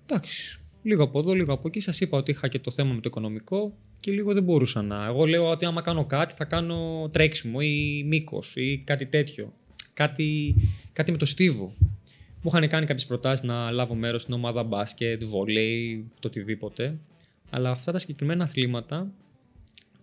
[0.06, 1.80] Εντάξει, λίγο από εδώ, λίγο από εκεί.
[1.80, 5.06] Σας είπα ότι είχα και το θέμα με το οικονομικό και λίγο δεν μπορούσα να.
[5.06, 9.52] Εγώ λέω ότι άμα κάνω κάτι θα κάνω τρέξιμο ή μήκος ή κάτι τέτοιο.
[9.94, 10.54] Κάτι,
[10.92, 11.74] κάτι με το στίβο.
[12.42, 16.98] Μου είχαν κάνει κάποιες προτάσεις να λάβω μέρος στην ομάδα μπάσκετ, βόλεϊ, το οτιδήποτε.
[17.50, 19.10] Αλλά αυτά τα συγκεκριμένα αθλήματα,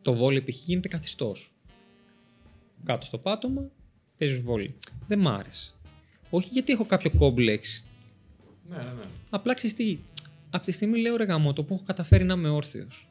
[0.01, 0.57] το βόλεϊ π.χ.
[0.65, 1.51] γίνεται καθιστός.
[2.83, 3.69] Κάτω στο πάτωμα,
[4.17, 4.71] παίζεις βόλεϊ.
[5.07, 5.73] Δεν μ' άρεσε.
[6.29, 7.83] Όχι γιατί έχω κάποιο κόμπλεξ.
[8.69, 9.03] Ναι, ναι, ναι.
[9.29, 9.97] Απλά ξέρεις τι.
[10.55, 13.09] Από τη στιγμή λέω ρε γαμώτο που έχω καταφέρει να είμαι όρθιος.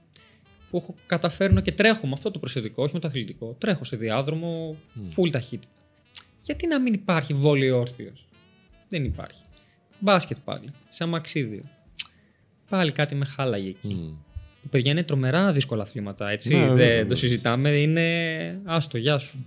[0.71, 3.57] Που έχω καταφέρνω και τρέχω με αυτό το προσωπικό, όχι με το αθλητικό.
[3.59, 4.77] Τρέχω σε διάδρομο,
[5.17, 5.81] full ταχύτητα.
[6.41, 8.29] Γιατί να μην υπάρχει βόλεϊ όρθιος;
[8.89, 9.43] Δεν υπάρχει.
[9.99, 10.69] Μπάσκετ πάλι.
[10.89, 11.63] Σε αμαξίδιο.
[12.69, 13.95] Πάλι κάτι με χάλαγε εκεί.
[13.95, 14.69] Μμ.
[14.71, 16.49] Παιδιά είναι τρομερά δύσκολα αθλήματα, έτσι.
[16.49, 17.07] Ναι, βέβαια, Δεν βέβαια.
[17.07, 17.71] το συζητάμε.
[17.71, 19.45] Είναι άστο, γεια σου.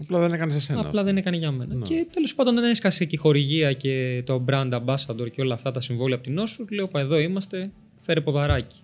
[0.00, 0.80] Απλά δεν έκανε εσένα.
[0.80, 1.74] Απλά δεν έκανε για μένα.
[1.74, 1.82] Ναι.
[1.82, 5.70] Και τέλος πάντων δεν έσκασε και η χορηγία και το brand ambassador και όλα αυτά
[5.70, 6.70] τα συμβόλαια από την Όσους.
[6.70, 8.80] Λέω, πα εδώ είμαστε, φέρε ποδαράκι.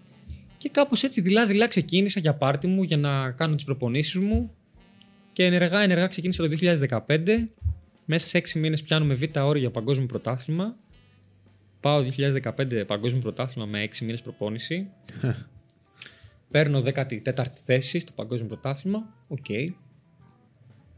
[0.56, 4.50] Και κάπως έτσι δειλά-δειλά ξεκίνησα για πάρτι μου για να κάνω τις προπονήσεις μου.
[5.32, 7.48] Και ενεργά, ενεργά ξεκίνησα το 2015.
[8.04, 10.76] Μέσα σε 6 μήνες πιάνουμε β' όριο για παγκόσμιο πρωτάθλημα.
[11.80, 12.04] Πάω
[12.52, 14.86] 2015 παγκόσμιο πρωτάθλημα με 6 μήνες προπόνηση.
[16.50, 19.14] Παίρνω 14η θέση στο παγκόσμιο πρωτάθλημα.
[19.28, 19.46] Οκ.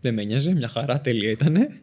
[0.00, 1.82] Δεν με νοιάζει, μια χαρά, τέλεια ήτανε.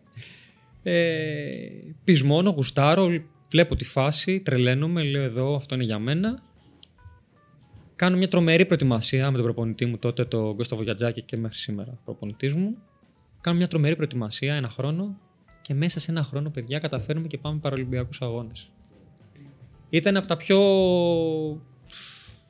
[0.84, 1.58] Ε,
[2.04, 3.10] πεισμώνω, γουστάρω,
[3.50, 6.44] βλέπω τη φάση, τρελαίνομαι, λέω εδώ, αυτό είναι για μένα.
[7.96, 12.00] Κάνω μια τρομερή προετοιμασία με τον προπονητή μου τότε, τον Κώστα Βογιατζάκη και μέχρι σήμερα
[12.06, 12.78] προπονητής μου.
[13.42, 15.18] Κάνουμε μια τρομερή προετοιμασία ένα χρόνο
[15.62, 18.72] και μέσα σε ένα χρόνο, παιδιά, καταφέρουμε και πάμε Παραλυμπιακού Αγώνες.
[19.90, 20.60] Ήταν από τα πιο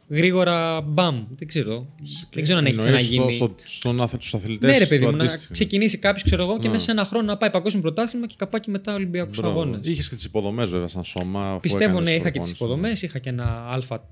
[0.09, 1.25] γρήγορα μπαμ.
[1.35, 1.87] Δεν ξέρω.
[2.33, 3.33] Δεν ξέρω αν έχει Εννοείς ξαναγίνει.
[3.33, 5.51] Στο, στο, στον αθ, τους αθλητές Ναι, ρε παιδί του μου, να αντίστοιχου.
[5.53, 6.71] ξεκινήσει κάποιος, ξέρω εγώ, και Ναι.
[6.73, 9.61] μέσα σε ένα χρόνο να πάει παγκόσμιο πρωτάθλημα και καπάκι μετά Ολυμπιακούς Μπράβο.
[9.61, 9.87] Αγώνες.
[9.87, 11.49] Είχες και τις υποδομές βέβαια σαν σώμα.
[11.49, 12.63] αφού Πιστεύω έκανες ναι, είχα και τις προπόνηση.
[12.63, 13.01] υποδομές.
[13.01, 14.03] Είχα και ένα αλφα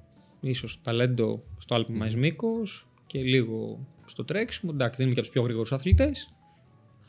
[0.41, 4.71] ίσως ταλέντο στο άλπιμα εις μήκος και λίγο στο τρέξιμο.
[4.73, 6.33] Εντάξει, δεν είμαι και από τους πιο γρήγορους αθλητές.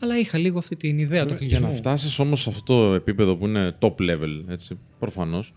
[0.01, 1.67] Αλλά είχα λίγο αυτή την ιδέα του Για αθλητισμού.
[1.67, 5.53] να φτάσεις όμως σε αυτό το επίπεδο που είναι top level, έτσι, προφανώς,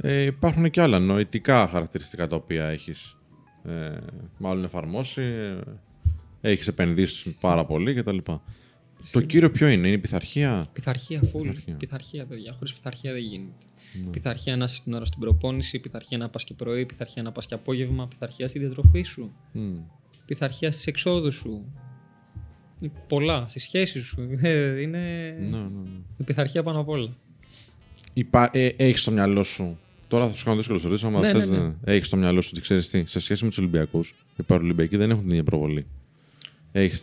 [0.00, 3.16] ε, υπάρχουν και άλλα νοητικά χαρακτηριστικά τα οποία έχεις
[3.64, 3.96] ε,
[4.38, 5.22] μάλλον εφαρμόσει.
[5.22, 8.18] Ε, έχεις επενδύσεις πάρα πολύ κτλ.
[9.12, 11.40] Το κύριο ποιο είναι, είναι η πειθαρχία; Πειθαρχία, full.
[11.42, 11.74] Πειθαρχία.
[11.74, 12.52] Πειθαρχία, παιδιά.
[12.52, 13.66] Χωρίς πειθαρχία δεν γίνεται.
[14.04, 14.10] Ναι.
[14.10, 17.46] Πειθαρχία να είσαι την ώρα στην προπόνηση, πειθαρχία να πας και πρωί, πειθαρχία να πας
[17.46, 19.76] και απόγευμα, πειθαρχία στη διατροφή σου, Μμ.
[20.26, 21.60] πειθαρχία στις εξόδους σου.
[22.80, 24.28] Είναι Πολλά, στις σχέσεις σου.
[24.42, 25.90] Ε, Είναι Ναι, ναι, ναι.
[26.16, 27.10] η πειθαρχία πάνω απ' όλα.
[28.12, 29.78] Υπά, ε, έχεις στο μυαλό σου.
[30.08, 31.72] Τώρα θα σου κάνω δύσκολο ερωτήσεις, αλλά Ναι, θες, ναι, ναι.
[31.84, 35.10] Έχεις στο μυαλό σου ότι ξέρεις τι, σε σχέση με τους Ολυμπιακούς, οι Παρολυμπιακοί δεν
[35.10, 35.86] έχουν την ίδια προβολή.
[36.72, 36.98] Έχεις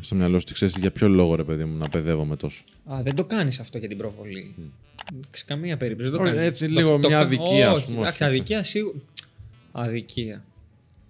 [0.00, 3.00] στο μυαλό σου ότι ξέρεις για ποιο λόγο, ρε παιδί μου, να παιδεύομαι τόσο; Α,
[3.02, 4.54] δεν το κάνεις αυτό για την προβολή.
[5.30, 6.10] Σε καμία περίπτωση.
[6.10, 6.48] Δεν το Όχι, κάνεις.
[6.50, 8.98] έτσι Το- λίγο το μια κα- αδικία, ας Όχι, πούμε, εντάξει, όχι, αδικία σίγουρα.
[9.72, 10.44] Αδικία.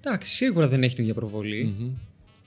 [0.00, 1.74] Εντάξει, σίγουρα δεν έχει την ίδια προβολή.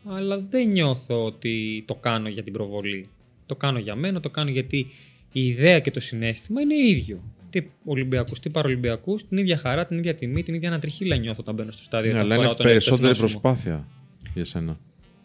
[0.10, 3.08] Αλλά δεν νιώθω ότι το κάνω για την προβολή.
[3.46, 4.88] Το κάνω για μένα, το κάνω γιατί
[5.32, 7.20] η ιδέα και το συνέστημα είναι ίδιο.
[7.50, 11.56] Τι Ολυμπιακούς, τι Παρολυμπιακού, την ίδια χαρά, την ίδια τιμή, την ίδια ανατριχίλα νιώθω όταν
[11.56, 12.12] μπαίνω στο στάδιο.
[12.12, 13.40] Ναι, και αλλά φοράω είναι τον περισσότερη υπεύθυνό μου.
[13.42, 13.88] προσπάθεια
[14.34, 14.80] για σένα.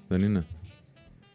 [0.09, 0.45] Δεν είναι;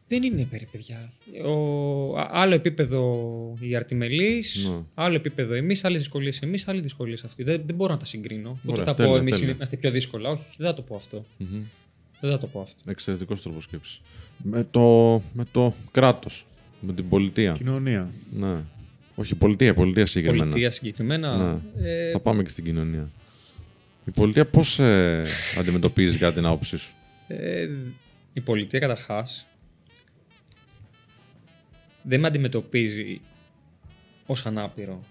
[0.08, 1.12] Δεν είναι περί παιδιά.
[1.46, 3.24] Ο, α- άλλο επίπεδο
[3.60, 4.78] οι Αρτιμελεί, Ναι.
[4.94, 7.44] άλλο επίπεδο εμείς, άλλες δυσκολίες εμείς, άλλε δυσκολίες αυτοί.
[7.44, 8.50] Δεν, δεν μπορώ να τα συγκρίνω.
[8.64, 9.54] Ούτε Ωραία, θα τέλεια, πω εμείς τέλεια.
[9.54, 10.30] είμαστε πιο δύσκολα.
[10.30, 11.26] Όχι, δεν θα το πω αυτό.
[11.38, 11.62] Μμμ.
[12.22, 12.82] Δεν θα το πω αυτό.
[12.92, 14.02] Εξαιρετικός τρόπος σκέψης.
[14.44, 14.82] Με το,
[15.34, 16.46] με το κράτος.
[16.82, 17.52] Με την πολιτεία.
[17.52, 18.12] Κοινωνία.
[18.40, 18.56] Ναι.
[19.20, 20.50] Όχι, πολιτεία, πολιτεία συγκεκριμένα.
[20.50, 21.38] Πολιτεία συγκεκριμένα.
[21.38, 21.90] Ναι.
[21.90, 23.10] Ε, Θα πάμε και στην κοινωνία.
[24.06, 25.24] Η πολιτεία πώς ε,
[25.60, 26.96] αντιμετωπίζει κατά την άποψή σου;
[27.28, 27.70] ε,
[28.34, 29.48] η πολιτεία καταρχάς
[32.02, 33.22] δεν με αντιμετωπίζει
[34.26, 35.04] ως ανάπηρο.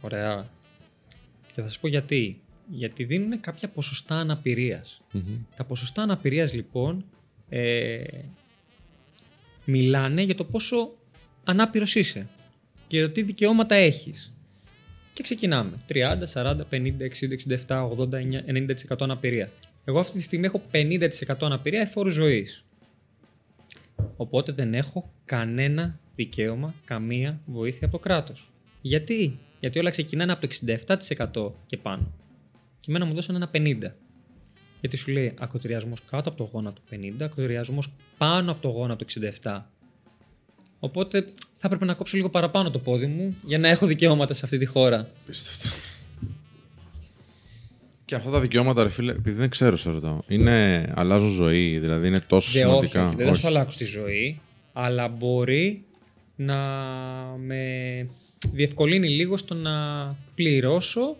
[0.00, 0.46] Ωραία.
[1.46, 2.40] Και θα σας πω γιατί.
[2.72, 5.00] Γιατί δίνουν κάποια ποσοστά αναπηρίας.
[5.10, 5.22] Μμμ.
[5.56, 7.04] Τα ποσοστά αναπηρίας λοιπόν
[7.48, 8.02] ε,
[9.64, 10.92] μιλάνε για το πόσο
[11.44, 12.26] ανάπηρος είσαι
[12.90, 14.28] και για το τι δικαιώματα έχεις.
[15.12, 15.72] Και ξεκινάμε.
[15.88, 17.32] 30, 40, 50, 60,
[17.66, 18.44] 67, 89,
[18.90, 19.50] 90% αναπηρία.
[19.84, 22.62] Εγώ αυτή τη στιγμή έχω 50% αναπηρία εφόρου ζωής.
[24.16, 28.50] Οπότε δεν έχω κανένα δικαίωμα, καμία βοήθεια από το κράτος.
[28.80, 32.12] Γιατί; Γιατί όλα ξεκινάνε από το 67% και πάνω.
[32.80, 33.92] Και εμένα μου δώσαν ένα 50%.
[34.80, 39.04] Γιατί σου λέει ακροτηριασμός κάτω από το γόνατο 50, ακροτηριασμός πάνω από το γόνατο
[39.42, 39.62] 67.
[40.78, 41.26] Οπότε
[41.62, 44.58] θα έπρεπε να κόψω λίγο παραπάνω το πόδι μου για να έχω δικαιώματα σε αυτή
[44.58, 45.10] τη χώρα.
[45.26, 45.68] Πίστευτο.
[48.04, 50.20] Και αυτά τα δικαιώματα, ρε φίλε, επειδή δεν ξέρω, σε ρωτάω.
[50.28, 53.84] Είναι, αλλάζουν ζωή, δηλαδή είναι τόσο Δεν, όχι, σημαντικά; όχι, δεν θα σου αλλάξω τη
[53.84, 54.40] ζωή,
[54.72, 55.84] αλλά μπορεί
[56.36, 56.56] να
[57.38, 57.64] με
[58.52, 59.70] διευκολύνει λίγο στο να
[60.34, 61.16] πληρώσω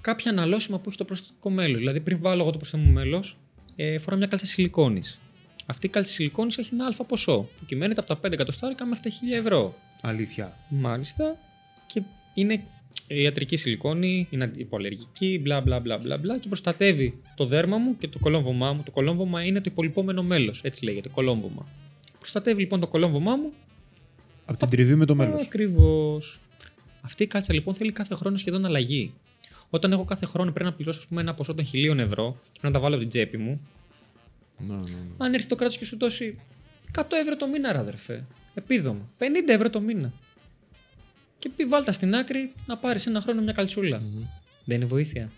[0.00, 1.78] κάποια αναλώσιμα που έχει το προσθετικό μέλος.
[1.78, 3.36] Δηλαδή, πριν βάλω εγώ το προσθετικό μέλος,
[3.76, 5.18] ε, φοράω μια κάλτσα σιλικόνης.
[5.66, 9.10] Αυτή η κάλτσα σιλικόνη έχει ένα αλφα ποσό, που κυμαίνεται από τα 5 εκατοστάρικα μέχρι
[9.10, 9.74] τα 1000 ευρώ.
[10.00, 10.56] Αλήθεια.
[10.68, 11.36] Μάλιστα.
[11.86, 12.02] Και
[12.34, 12.64] είναι
[13.06, 18.08] ιατρική σιλικόνη, είναι υποαλλεργική, μπλα μπλα μπλα μπλα μπλα και προστατεύει το δέρμα μου και
[18.08, 18.82] το κολόμβωμά μου.
[18.82, 21.66] Το κολόμβωμα είναι το υπολοιπόμενο μέλος, έτσι λέγεται, κολόμβωμα.
[22.18, 23.52] Προστατεύει λοιπόν το κολόμβωμά μου
[24.46, 25.42] Από την τριβή με το μέλος.
[25.42, 26.38] Ακριβώς.
[27.00, 29.14] Αυτή η κάλτσα λοιπόν θέλει κάθε χρόνο σχεδόν αλλαγή.
[29.70, 32.60] Όταν έχω κάθε χρόνο πρέπει να πληρώσω ας πούμε, ένα ποσό των χιλίων ευρώ και
[32.60, 33.60] πρέπει να τα βάλω από την τσέπη μου,
[34.58, 35.14] Ναι, ναι, ναι.
[35.18, 36.38] αν έρθει το κράτος και σου δώσει
[36.98, 38.24] 100 ευρώ το μήνα, ρε αδερφέ.
[38.54, 39.08] Επίδομα.
[39.18, 40.12] 50 ευρώ το μήνα.
[41.38, 44.02] Και πει βάλτα στην άκρη να πάρεις ένα χρόνο μια καλτσούλα.
[44.64, 45.30] Δεν είναι βοήθεια.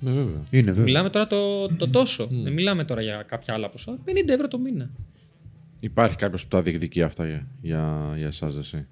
[0.00, 0.42] Ναι, βέβαια.
[0.50, 0.84] Είναι βέβαια.
[0.84, 2.28] Μιλάμε τώρα το, το τόσο.
[2.30, 3.98] Δεν μιλάμε τώρα για κάποια άλλα ποσά.
[4.06, 4.90] 50 ευρώ το μήνα.
[5.80, 8.86] Υπάρχει κάποιος που τα διεκδικεί αυτά για, για, για εσάς, εσύ;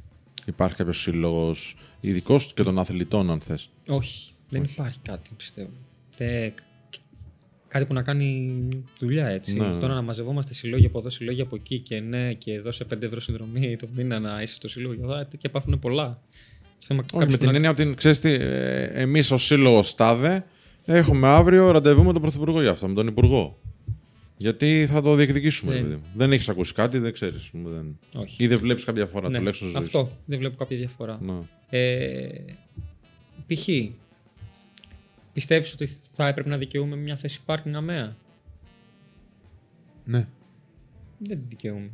[0.46, 4.32] Υπάρχει κάποιος σύλλογος ειδικός και των αθλητών, αν θες; Όχι.
[4.48, 5.70] Δεν υπάρχει κάτι, πιστεύω.
[6.16, 6.52] Τε,
[7.78, 8.58] κάτι που να κάνει
[8.98, 9.54] δουλειά έτσι.
[9.56, 9.80] Ναι, ναι.
[9.80, 13.20] Τώρα να μαζευόμαστε συλλόγια από εδώ, συλλόγια από εκεί και ναι, και δώσε 5 ευρώ
[13.20, 15.12] συνδρομή το μήνα να είσαι στο σύλλογο.
[15.12, 16.16] Α, τέτοια υπάρχουν πολλά.
[16.78, 19.84] Θέμα Όχι, κάποιος με που την να- έννοια ότι ξέρεις τι, ε, εμείς ως σύλλογο
[19.96, 20.44] ΤΑΔΕ
[20.84, 23.58] έχουμε αύριο ραντεβού με τον Πρωθυπουργό για αυτό, με τον Υπουργό.
[24.38, 26.02] Γιατί θα το διεκδικήσουμε, Δεν- παιδί μου.
[26.14, 27.50] Δεν έχεις ακούσει κάτι, δεν ξέρεις.
[27.52, 27.98] Δεν...
[28.14, 28.44] Όχι.
[28.44, 29.98] Ή δεν βλέπεις κάποια διαφορά Ναι, τουλάχιστον στη ζωή σου.
[29.98, 30.16] αυτό.
[30.24, 31.18] Δεν βλέπω κάποια διαφορά.
[31.22, 31.32] Ναι.
[31.70, 32.28] Ε,
[33.46, 33.68] π.χ.
[35.36, 38.16] Πιστεύεις ότι θα έπρεπε να δικαιούμαι μια θέση πάρκινγκ αμαία;
[40.04, 40.28] Ναι.
[41.18, 41.90] Δεν τη δικαιούμαι.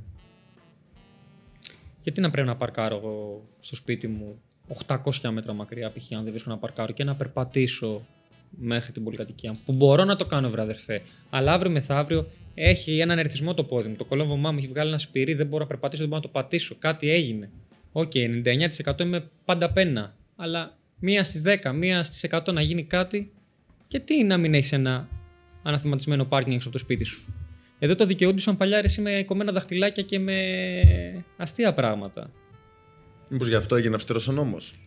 [2.03, 4.41] Γιατί να πρέπει να παρκάρω εγώ στο σπίτι μου
[4.87, 6.13] 800 μέτρα μακριά, π.χ.
[6.13, 8.07] αν δεν βρίσκω να παρκάρω και να περπατήσω
[8.51, 9.59] μέχρι την πολυκατοικία μου.
[9.65, 11.03] Που μπορώ να το κάνω, βρε αδερφέ.
[11.31, 13.97] Αλλά αύριο μεθαύριο έχει έναν ερεθισμό το πόδι μου.
[13.97, 16.41] Το κολόβωμά μου έχει βγάλει ένα σπυρί, δεν μπορώ να περπατήσω, δεν μπορώ να το
[16.41, 16.77] πατήσω.
[16.79, 17.51] Κάτι έγινε.
[17.93, 18.43] OK, okay,
[18.87, 20.17] 99% είμαι πάντα πένα.
[20.37, 23.33] Αλλά μία στις 10, μία στις 100 να γίνει κάτι.
[23.89, 25.09] Και τι να μην έχεις ένα
[25.63, 27.23] αναθεματισμένο πάρκινγκ έξω από το σπίτι σου.
[27.79, 30.39] Εδώ το δικαιούνται παλιά με κομμένα δαχτυλάκια και με
[31.37, 32.31] αστεία πράγματα.
[33.29, 34.79] Μήπως γι' αυτό έγινε αυστηρός ο νόμος;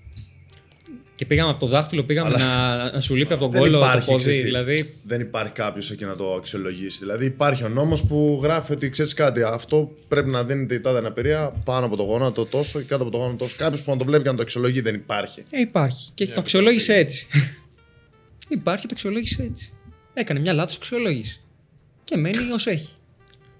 [1.15, 4.41] Και πήγαμε από το δάχτυλο, πήγαμε να, να σου λείπει από τον κόλλο το πόδι.
[4.41, 4.99] Δηλαδή...
[5.03, 6.99] Δεν υπάρχει κάποιος εκεί να το αξιολογήσει.
[6.99, 10.97] Δηλαδή υπάρχει ο νόμος που γράφει ότι ξέρεις κάτι, αυτό πρέπει να δίνεται η τάδε
[10.97, 13.55] αναπηρία πάνω από το γόνατο τόσο και κάτω από το γόνατο τόσο.
[13.57, 15.43] Κάποιος που να το βλέπει και να το αξιολογεί δεν υπάρχει.
[15.49, 16.11] Ε, υπάρχει.
[16.13, 17.27] Και το αξιολόγησε έτσι.
[18.47, 19.71] υπάρχει και το αξιολόγησε έτσι.
[20.13, 21.41] Έκανε μια λάθος αξιολόγηση.
[22.03, 22.89] Και μένει όσο έχει.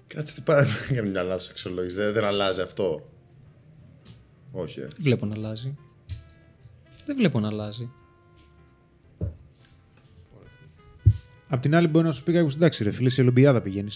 [0.06, 1.96] Κάτσε τι πάει να κάνει μια λάθος αξιολόγηση.
[1.96, 3.08] Δεν, δεν αλλάζει αυτό.
[4.52, 4.80] Όχι.
[4.80, 4.88] Ε.
[5.00, 5.76] Βλέπω να αλλάζει.
[7.06, 7.90] Δεν βλέπω να αλλάζει.
[11.48, 13.90] Απ' την άλλη, μπορεί να σου πει κάποιο εντάξει, ρε φίλε, σε Ολυμπιάδα πηγαίνει.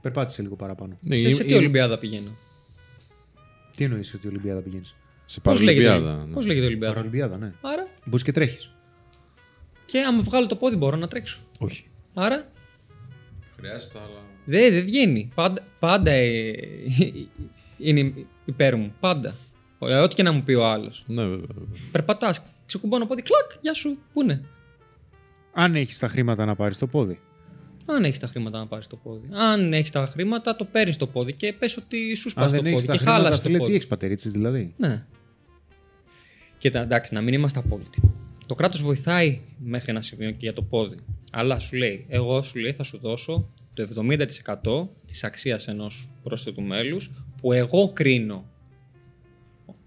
[0.00, 0.98] Περπάτησε λίγο παραπάνω.
[1.00, 2.30] Ναι, σε, σε τι Ολυμπιάδα πηγαίνω.
[3.76, 4.84] Τι εννοεί ότι Ολυμπιάδα πηγαίνει.
[5.24, 6.24] Σε Παρολυμπιάδα.
[6.26, 6.32] Ναι.
[6.32, 6.94] Πώ λέγεται Ολυμπιάδα.
[6.94, 7.52] Παρολυμπιάδα, ναι.
[7.60, 7.88] Άρα.
[8.04, 8.68] Μπορεί και τρέχει.
[9.84, 11.40] Και άμα βγάλω το πόδι, μπορώ να τρέξω.
[11.58, 11.84] Όχι.
[12.14, 12.48] Άρα.
[13.56, 14.20] Χρειάζεται, αλλά.
[14.44, 15.30] Δεν, δεν βγαίνει.
[15.34, 16.52] Πάντα, πάντα ε,
[17.78, 18.94] είναι υπέρ μου.
[19.00, 19.34] Πάντα.
[19.88, 21.04] Ε, ό,τι και να μου πει ο άλλος.
[21.06, 21.46] Ναι, βέβαια.
[21.92, 24.44] Περπατάς, ξεκουμπάνω πόδι, κλακ, γεια σου, πού είναι;
[25.52, 27.20] Αν έχεις τα χρήματα να πάρεις το πόδι.
[27.86, 29.28] Αν έχεις τα χρήματα να πάρεις το πόδι.
[29.32, 32.86] Αν έχεις τα χρήματα, το παίρνεις το πόδι και πες ότι σου σπάς το πόδι.
[32.86, 33.64] και χάλασε το πόδι.
[33.64, 34.74] Τι έχεις πατερίτσες δηλαδή.
[34.76, 35.04] Ναι.
[36.58, 38.00] Κοίτα, εντάξει, να μην είμαστε απόλυτοι.
[38.46, 40.96] Το κράτος βοηθάει μέχρι ένα σημείο και για το πόδι.
[41.32, 46.62] Αλλά σου λέει, εγώ σου λέει θα σου δώσω το 70% της αξίας ενός πρόσθετου
[46.62, 48.50] μέλους που εγώ κρίνω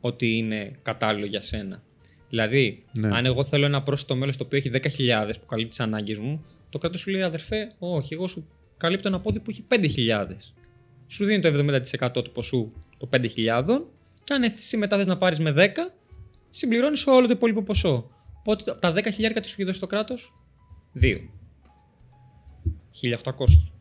[0.05, 1.83] ότι είναι κατάλληλο για σένα.
[2.29, 3.15] Δηλαδή, ναι.
[3.15, 6.45] αν εγώ θέλω ένα πρόσθετο μέλος το οποίο έχει 10.000 που καλύπτεις τι ανάγκες μου,
[6.69, 10.35] το κράτο σου λέει αδερφέ, όχι, εγώ σου καλύπτω ένα πόδι που έχει 5.000.
[11.07, 11.49] Σου δίνει το
[12.09, 13.27] 70% του ποσού το 5.000
[14.23, 15.67] και αν εσύ μετά θες να πάρεις με 10,
[16.49, 18.11] συμπληρώνεις όλο το υπόλοιπο ποσό.
[18.39, 20.33] Οπότε τα 10.000 τις σου έχει δώσει το κράτος,
[21.01, 21.17] 2.
[23.01, 23.74] 1.800.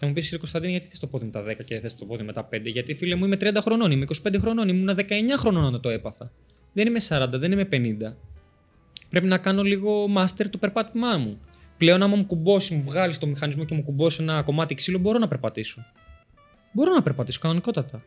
[0.00, 2.04] Και θα μου πεις, Κωνσταντίνη, γιατί θες το πόδι με τα 10 και θες το
[2.04, 2.60] πόδι με τα 5.
[2.64, 5.04] Γιατί φίλε μου είμαι 30 χρονών, είμαι 25 χρονών, ήμουν 19
[5.36, 6.32] χρονών όταν το έπαθα.
[6.72, 8.16] Δεν είμαι 40, δεν είμαι 50.
[9.08, 11.40] Πρέπει να κάνω λίγο master το περπάτημά μου.
[11.76, 15.18] Πλέον, άμα μου κουμπώσει, μου βγάλεις το μηχανισμό και μου κουμπώσει ένα κομμάτι ξύλο, μπορώ
[15.18, 15.84] να περπατήσω.
[16.72, 18.00] Μπορώ να περπατήσω κανονικότατα.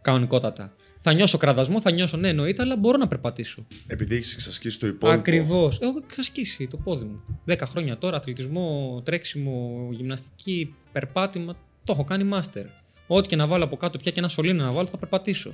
[0.00, 0.70] Κανονικότατα.
[1.06, 3.66] Θα νιώσω κραδασμό, θα νιώσω ναι, εννοείται, αλλά μπορώ να περπατήσω.
[3.86, 5.18] Επειδή έχεις εξασκήσει το υπόλοιπο.
[5.18, 5.78] Ακριβώς.
[5.80, 7.22] Έχω εξασκήσει το πόδι μου.
[7.46, 11.56] 10 χρόνια τώρα, αθλητισμό, τρέξιμο, γυμναστική, περπάτημα.
[11.84, 12.64] Το έχω κάνει master.
[13.06, 15.52] Ό,τι και να βάλω από κάτω, πια και ένα σωλήνα να βάλω, θα περπατήσω.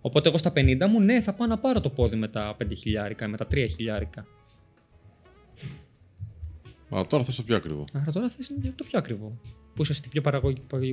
[0.00, 2.66] Οπότε εγώ στα 50 μου, ναι, θα πάω να πάρω το πόδι με τα 5
[2.76, 4.22] χιλιάρικα, με τα 3 χιλιάρικα.
[6.90, 7.84] Αλλά τώρα θες το πιο ακριβό.
[7.92, 9.30] Άρα τώρα θες το πιο ακριβό.
[9.74, 10.22] Που είσαι στην πιο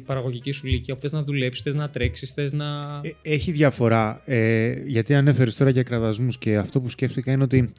[0.06, 3.00] παραγωγική σου ηλικία, που θες να δουλέψεις, θες να τρέξεις, θες να.
[3.04, 4.22] Ε, έχει διαφορά.
[4.26, 7.74] Ε, γιατί ανέφερες τώρα για κραδασμούς και αυτό που σκέφτηκα είναι ότι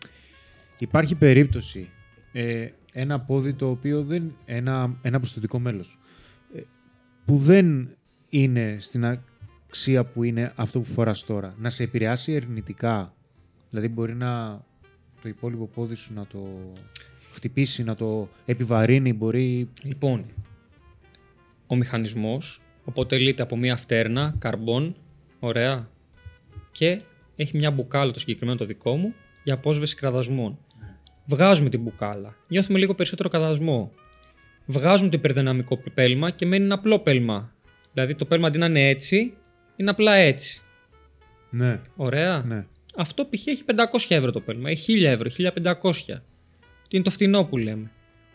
[0.78, 1.88] υπάρχει περίπτωση
[2.32, 4.36] ε, ένα πόδι το οποίο δεν.
[4.44, 5.98] ένα, ένα προσθετικό μέλος.
[6.54, 6.60] Ε,
[7.24, 7.96] που δεν
[8.28, 9.20] είναι στην
[9.68, 11.54] αξία που είναι αυτό που φοράς τώρα.
[11.58, 13.14] Να σε επηρεάσει ερνητικά.
[13.70, 14.62] Δηλαδή μπορεί να
[15.22, 16.72] το υπόλοιπο πόδι σου να το
[17.32, 19.68] χτυπήσει, να το επιβαρύνει, μπορεί...
[19.84, 20.24] Λοιπόν,
[21.68, 24.96] ο μηχανισμός αποτελείται από μία φτέρνα, καρμπών,
[25.38, 25.88] ωραία,
[26.72, 27.00] και
[27.36, 30.58] έχει μια μπουκάλα το συγκεκριμένο το δικό μου για απόσβεση κραδασμών.
[31.24, 33.90] Βγάζουμε την μπουκάλα, νιώθουμε λίγο περισσότερο κραδασμό.
[34.66, 37.52] Βγάζουμε το υπερδυναμικό πέλμα και μένει ένα απλό πέλμα.
[37.92, 39.36] Δηλαδή το πέλμα αντί να είναι έτσι,
[39.76, 40.62] είναι απλά έτσι.
[41.50, 41.80] Ναι.
[41.96, 42.42] Ωραία.
[42.46, 42.66] Ναι.
[42.96, 43.46] Αυτό π.χ.
[43.46, 43.74] έχει 500
[44.08, 45.92] ευρώ το πέλμα, έχει 1000 ευρώ, 1500.
[46.88, 47.90] Τι είναι το φθηνό που λέμε.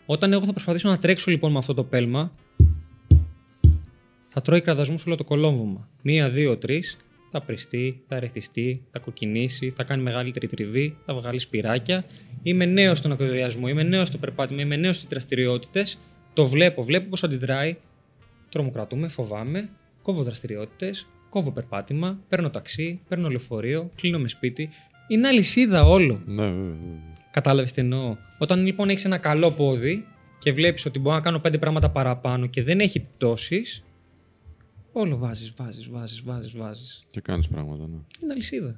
[0.06, 2.32] Όταν εγώ θα προσπαθήσω να τρέξω λοιπόν με αυτό το πέλμα,
[4.34, 5.88] θα τρώει κραδασμού όλο το κολόμβωμα.
[6.02, 6.96] Μία, δύο, τρεις,
[7.30, 12.04] θα πριστεί, θα ρεθιστεί, θα κοκκινήσει, θα κάνει μεγαλύτερη τριβή, θα βγάλει σπυράκια.
[12.42, 15.98] Είμαι νέος στον ακροδιασμό, είμαι νέος στο περπάτημα, είμαι νέος στις δραστηριότητες.
[16.32, 17.76] Το βλέπω, βλέπω πώς αντιδράει.
[18.48, 19.68] Τρομοκρατούμε, φοβάμαι,
[20.02, 24.70] κόβω δραστηριότητες, κόβω περπάτημα, παίρνω ταξί, παίρνω λεωφορείο, κλείνω με σπίτι.
[25.08, 26.22] Είναι αλυσίδα όλο.
[26.26, 26.52] Ναι,
[27.30, 28.16] Κατάλαβες τι εννοώ.
[28.38, 30.06] Όταν λοιπόν έχεις ένα καλό πόδι
[30.38, 33.84] και βλέπεις ότι μπορώ να κάνω πέντε πράγματα παραπάνω και δεν έχει πτώσεις,
[34.96, 37.04] όλο βάζεις, βάζεις, βάζεις, βάζεις, βάζεις.
[37.10, 37.96] Και κάνεις πράγματα, ναι.
[38.22, 38.76] Είναι αλυσίδα.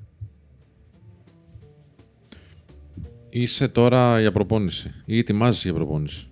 [3.30, 6.26] Είσαι τώρα για προπόνηση ή ετοιμάζεσαι για προπόνηση;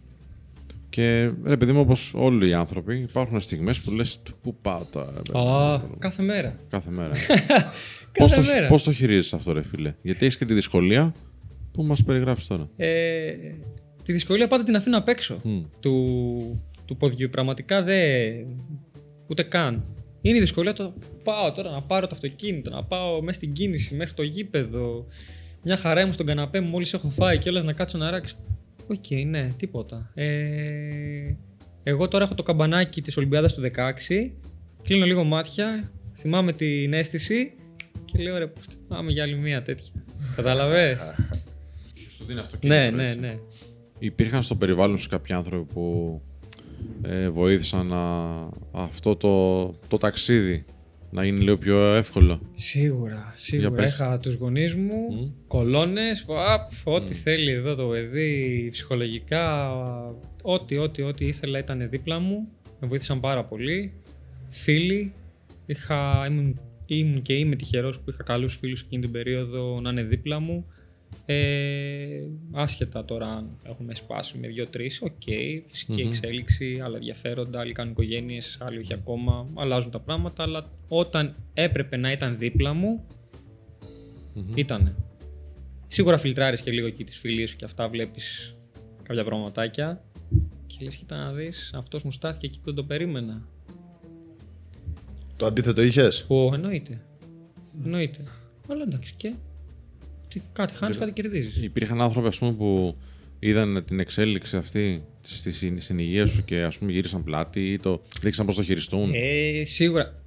[0.89, 5.13] Και ρε παιδί μου, όπως όλοι οι άνθρωποι, υπάρχουν στιγμές που λες: Πού πάω τώρα.
[5.17, 6.59] ρε παιδί μου;» Α, κάθε μέρα.
[6.69, 7.13] Κάθε μέρα.
[7.27, 7.69] Κάθε
[8.19, 8.67] Πώς το, μέρα.
[8.67, 11.15] πώς το χειρίζεσαι αυτό, ρε φίλε; Γιατί έχεις και τη δυσκολία
[11.73, 12.69] που μας περιγράφει τώρα.
[12.77, 13.33] Ε,
[14.03, 15.61] τη δυσκολία πάντα την αφήνω απ' έξω Μμ.
[15.81, 17.29] του, του ποδιού.
[17.31, 18.47] Πραγματικά δεν.
[19.27, 19.85] Ούτε καν.
[20.21, 20.95] Είναι η δυσκολία το
[21.25, 25.07] πάω τώρα να πάρω το αυτοκίνητο, να πάω μέσα στην κίνηση μέχρι το γήπεδο.
[25.63, 28.37] Μια χαρά ήμουν στον καναπέ μου, μόλις έχω φάει και όλας να κάτσω να ράξω.
[28.87, 30.11] Οκ, ναι, τίποτα.
[30.15, 31.35] Ε,
[31.83, 34.31] εγώ τώρα έχω το καμπανάκι της Ολυμπιάδας του 16.
[34.83, 37.53] Κλείνω λίγο μάτια, θυμάμαι την αίσθηση
[38.05, 38.53] και λέω ρε,
[38.89, 39.93] πάμε για άλλη μία τέτοια.
[40.37, 40.99] Κατάλαβες;
[42.17, 42.81] Σου δίνει αυτοκίνητο.
[42.81, 43.19] ναι, ναι, έτσι.
[43.19, 43.39] ναι.
[43.99, 46.21] Υπήρχαν στο περιβάλλον σου κάποιοι άνθρωποι που
[47.03, 48.03] ε, βοήθησαν να,
[48.73, 50.65] αυτό το, το ταξίδι
[51.11, 52.41] να είναι λίγο πιο εύκολο.
[52.55, 53.71] Σίγουρα, σίγουρα.
[53.71, 53.93] πες.
[53.93, 55.31] Είχα τους γονείς μου, Μμ.
[55.47, 59.73] κολόνες, απ, ό,τι θέλει εδώ το παιδί, ψυχολογικά,
[60.43, 62.49] ό,τι, ό,τι, ό,τι ήθελα ήταν δίπλα μου.
[62.81, 63.93] Με βοήθησαν πάρα πολύ.
[64.51, 65.13] Φίλοι,
[65.67, 70.03] είχα, ήμουν, ήμουν και είμαι τυχερός που είχα καλούς φίλους εκείνη την περίοδο να είναι
[70.03, 70.67] δίπλα μου.
[71.27, 75.23] Ε, άσχετα τώρα αν έχουμε σπάσει με δύο-τρεις, οκ,
[75.69, 76.07] φυσικη Μμμ.
[76.09, 80.43] εξέλιξη, άλλα ενδιαφέροντα, άλλοι κάνουν οικογένειες, άλλοι όχι ακόμα, αλλάζουν τα πράγματα.
[80.43, 83.07] Αλλά όταν έπρεπε να ήταν δίπλα μου,
[84.55, 84.95] ήτανε.
[85.87, 88.57] Σίγουρα φιλτράρεις και λίγο εκεί τις φιλίες σου και αυτά βλέπεις
[89.03, 90.05] κάποια πραγματάκια
[90.67, 93.49] και λες κοίτα να δεις, αυτός μου στάθηκε εκεί που δεν το περίμενα.
[95.37, 97.03] Το αντίθετο είχες; Ω, εννοείται.
[97.85, 98.25] Εννοείται.
[98.69, 99.35] Αλλά εντάξει και.
[100.35, 101.57] Τι, κάτι χάνεις, κάτι κερδίζεις.
[101.63, 102.97] Υπήρχαν άνθρωποι ας πούμε, που
[103.39, 107.79] είδαν την εξέλιξη αυτή στη, στη- στην υγεία σου και ας πούμε, γύρισαν πλάτη ή
[107.79, 109.11] το δείξαν πώς το χειριστούν.
[109.15, 110.23] Ε, σίγουρα.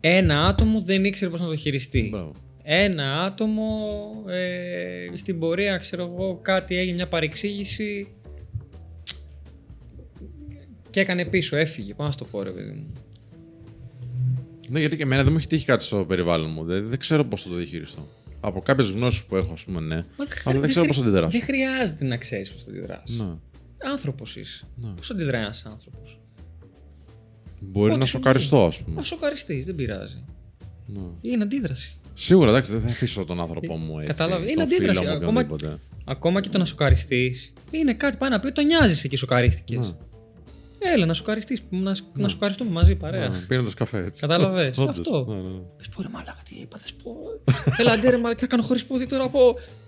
[0.00, 2.08] Ένα άτομο δεν ήξερε πώς να το χειριστεί.
[2.10, 2.32] Μπράβο.
[2.62, 3.78] Ένα άτομο
[4.28, 8.08] ε, στην πορεία, ξέρω εγώ, κάτι έγινε, μια παρεξήγηση
[10.90, 11.94] και έκανε πίσω, έφυγε.
[11.94, 12.92] Πώς να σου το πω, ρε παιδί μου.
[14.68, 16.64] Ναι, γιατί και εμένα δεν μου έχει τύχει κάτι στο περιβάλλον μου.
[16.64, 18.08] Δεν, δεν ξέρω πώς θα το διαχειριστώ.
[18.40, 20.04] Από κάποιες γνώσεις που έχω, ας πούμε, ναι.
[20.44, 21.28] αλλά δεν ξέρω πώς θα αντιδράσω.
[21.28, 23.16] Δεν χρειάζεται να ξέρεις πώς θα αντιδράσει.
[23.16, 23.28] Ναι.
[23.90, 24.64] Άνθρωπος είσαι.
[24.84, 24.90] Ναι.
[24.90, 26.20] Πώς αντιδράει ένας άνθρωπος.
[27.60, 29.02] Μπορεί Ό,τι να σου σοκαριστώ, α Α πούμε.
[29.04, 30.24] σοκαριστείς, δεν πειράζει.
[30.86, 31.00] Ναι.
[31.20, 31.92] Είναι αντίδραση.
[32.14, 34.12] Σίγουρα, εντάξει, δεν θα αφήσω τον άνθρωπό μου έτσι.
[34.12, 34.42] Κατάλαβε.
[34.44, 34.98] τον Είναι αντίδραση.
[35.00, 35.78] φίλο μου, Ακόμα, οποιονδήποτε.
[36.04, 39.94] ακόμα και το να σοκαριστείς είναι κάτι πάει να πει ότι το νοιάζεις και σοκαρίστηκες.
[40.84, 40.90] Ναι.
[40.92, 43.28] Έλα να σοκαριστείς, να, να σοκαριστούμε μαζί παρέα.
[43.28, 44.20] Ναι, Πίνοντας καφέ έτσι.
[44.20, 45.24] Κατάλαβες, Όντως, αυτό.
[45.28, 45.58] ναι, ναι, ναι.
[45.76, 47.12] Πες πω ρε μαλάκα, τι είπα, θες πω.
[47.78, 49.38] Έλα αντί ρε μαλάκα, θα κάνω χωρίς πόδι τώρα από...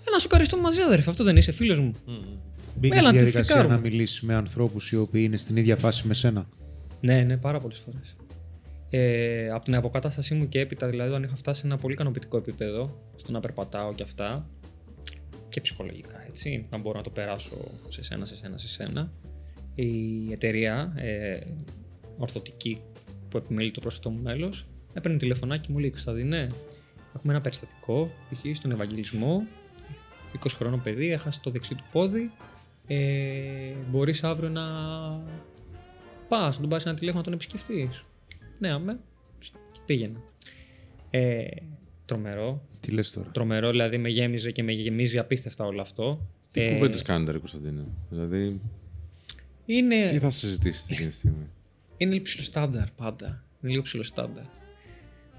[0.05, 1.93] Έλα να σοκαριστούμε μαζί αδερφέ, αυτό δεν είσαι φίλος μου.
[2.75, 3.75] Μπήκες Έλα, στη να τη διαδικασία φρικάρουμε.
[3.75, 6.47] να μιλήσεις με ανθρώπους οι οποίοι είναι στην ίδια φάση με σένα.
[7.01, 8.15] Ναι, ναι, πάρα πολλές φορές.
[8.89, 12.37] Ε, από την αποκατάστασή μου και έπειτα, δηλαδή, όταν είχα φτάσει σε ένα πολύ ικανοποιητικό
[12.37, 14.49] επίπεδο, στο να περπατάω και αυτά,
[15.49, 17.55] και ψυχολογικά, έτσι, να μπορώ να το περάσω
[17.87, 19.11] σε σένα, σε σένα, σε σένα,
[19.75, 21.39] η εταιρεία ε,
[22.17, 22.81] ορθωτική
[23.29, 26.47] που επιμελεί το πρόσθετο μου μέλος, έπαιρνε τηλεφωνάκι και μου λέει: Κωνσταντινέ,
[27.15, 28.55] έχουμε ένα περιστατικό, π.χ.
[28.55, 29.47] στον Ευαγγελισμό,
[30.39, 32.31] 20 χρόνο παιδί, έχασε το δεξί του πόδι.
[32.87, 34.61] Ε, μπορείς αύριο να
[36.27, 38.03] πας, να τον πάρεις ένα τηλέφωνο να τον επισκεφτείς.
[38.59, 38.99] Ναι, αμέ.
[39.39, 40.19] Και πήγαινα.
[41.09, 41.43] Ε,
[42.05, 42.61] τρομερό.
[42.79, 46.27] Τι λες τώρα; Τρομερό, δηλαδή με γέμιζε και με γεμίζει απίστευτα όλο αυτό.
[46.51, 48.61] Τι Ε, κουβέντες κάνετε, ρε Κωνσταντίνε; Δηλαδή,
[49.71, 51.49] τι είναι, θα συζητήσετε εκείνη τη στιγμή;
[51.97, 53.43] είναι λίγο ψηλό στάνταρ πάντα.
[53.61, 54.43] Είναι λίγο ψηλό στάνταρ.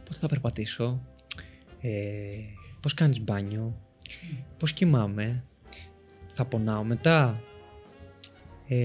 [0.05, 1.07] Πότε θα περπατήσω,
[1.81, 1.91] ε,
[2.81, 3.81] πώς κάνεις μπάνιο,
[4.57, 5.45] πώς κοιμάμαι,
[6.33, 7.43] θα πονάω μετά,
[8.69, 8.77] ε,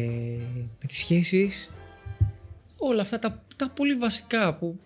[0.80, 1.72] με τις σχέσεις,
[2.78, 4.80] όλα αυτά τα, τα πολύ βασικά που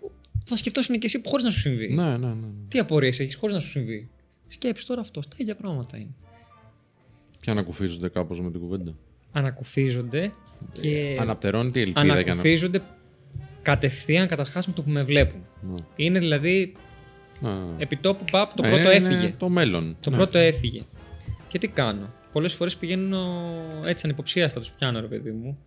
[0.46, 1.94] θα σκεφτόσουν και εσύ που χωρίς να σου συμβεί.
[1.94, 2.34] ναι, ναι, ναι.
[2.34, 2.68] ναι.
[2.68, 4.10] Τι απορίες έχεις χωρίς να σου συμβεί;
[4.48, 6.16] Σκέψεις τώρα αυτό, τα ίδια πράγματα είναι.
[7.38, 8.96] Και ανακουφίζονται κάπως με την κουβέντα.
[9.32, 10.32] Ανακουφίζονται
[10.72, 12.22] και Αναπτερώνει τη ελπίδα για να.
[12.22, 12.82] ανακουφίζονται
[13.62, 15.46] κατευθείαν καταρχάς με το που με βλέπουν.
[15.62, 15.76] Ναι.
[15.96, 16.74] Είναι δηλαδή
[17.40, 17.56] Ναι, ναι.
[17.78, 19.34] επιτόπου παπ το Ε, πρώτο είναι έφυγε.
[19.38, 19.98] Το μέλλον.
[20.00, 20.16] Το Ναι.
[20.16, 20.82] πρώτο έφυγε.
[21.48, 23.44] Και τι κάνω; Πολλές φορές πηγαίνω
[23.86, 25.58] έτσι ανυποψίαστα, του πιάνω ρε παιδί μου.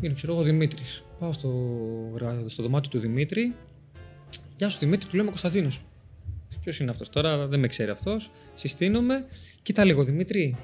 [0.00, 1.04] Είναι, ξέρω εγώ, Δημήτρης.
[1.18, 1.48] Πάω στο,
[2.14, 3.54] γρα- στο δωμάτιο του Δημήτρη.
[4.56, 5.80] Γεια σου Δημήτρη, του λέμε Κωνσταντίνος.
[6.62, 8.30] Ποιος είναι αυτός τώρα, δεν με ξέρει αυτός.
[8.54, 9.24] Συστήνομαι.
[9.62, 10.56] Κοίτα λίγο Δημήτρη.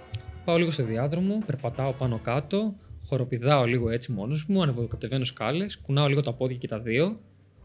[0.48, 2.74] Πάω λίγο σε διάδρομο, περπατάω πάνω κάτω,
[3.04, 7.06] χοροπηδάω λίγο έτσι μόνος μου, ανεβοκατεβαίνω σκάλες, κουνάω λίγο τα πόδια και τα δύο.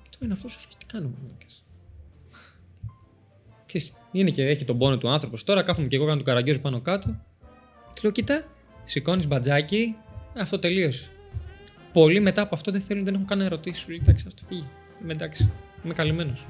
[0.01, 1.63] Και τώρα είναι αυτός, τι κάνουμε, μαλάκες.
[3.65, 5.43] Ξέρεις, είναι και έχει τον πόνο του άνθρωπος.
[5.43, 7.07] Τώρα κάθομαι και εγώ κάνω του καραγκιόζου πάνω κάτω.
[7.95, 8.45] Του λέω, κοίτα,
[8.83, 9.95] σηκώνεις μπατζάκι,
[10.37, 11.11] αυτό τελείωσε.
[11.93, 13.81] Πολλοί μετά από αυτό δεν θέλουν, δεν έχουν καν ερωτήσεις.
[13.81, 14.67] Σου λέει, εντάξει, ας το φύγει.
[15.03, 15.51] Είμαι εντάξει.
[15.83, 16.45] Είμαι καλυμμένος.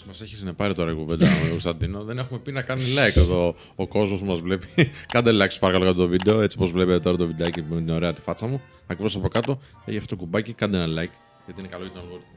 [0.00, 2.04] Εντάξει, μας έχεις συνεπάρει τώρα η κουβέντα με τον Κωνσταντίνο.
[2.04, 4.66] Δεν έχουμε πει να κάνει like εδώ ο κόσμος που μας βλέπει.
[5.12, 6.40] Κάντε like, παρακαλώ, για το βίντεο.
[6.40, 8.62] Έτσι όπως βλέπετε τώρα το βιντεάκι με την ωραία τη φάτσα μου.
[8.86, 10.52] Ακριβώς από κάτω έχει αυτό το κουμπάκι.
[10.52, 11.12] Κάντε ένα like,
[11.44, 12.30] γιατί είναι καλό για τον αλγόριθμο.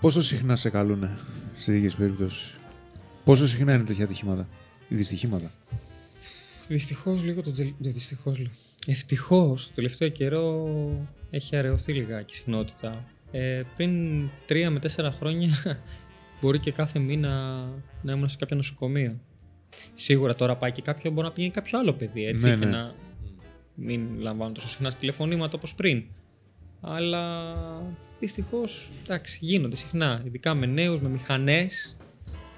[0.00, 1.08] Πόσο συχνά σε καλούν
[1.54, 2.58] σε τέτοιε περιπτώσεις,
[3.24, 4.48] Πόσο συχνά είναι τέτοια ατυχήματα;
[4.88, 5.52] Ή δυστυχήματα;
[6.68, 7.72] Δυστυχώς λίγο το τελ...
[7.78, 8.50] Δυστυχώς λέω.
[8.86, 10.68] Ευτυχώς το τελευταίο καιρό
[11.30, 13.04] έχει αραιωθεί λιγάκι η συχνότητα.
[13.30, 13.92] Ε, πριν
[14.46, 15.50] τρία με τέσσερα χρόνια
[16.40, 17.64] μπορεί και κάθε μήνα
[18.02, 19.20] να ήμουν σε κάποιο νοσοκομείο.
[19.94, 22.70] Σίγουρα τώρα πάει και κάποιο, μπορεί να πηγαίνει κάποιο άλλο παιδί έτσι, Ναι, και ναι.
[22.70, 22.94] να
[23.74, 26.04] μην λαμβάνω τόσο συχνά τηλεφωνήματα όπως πριν.
[26.80, 27.54] Αλλά
[28.18, 30.22] δυστυχώς εντάξει, γίνονται συχνά.
[30.26, 31.96] Ειδικά με νέους, με μηχανές.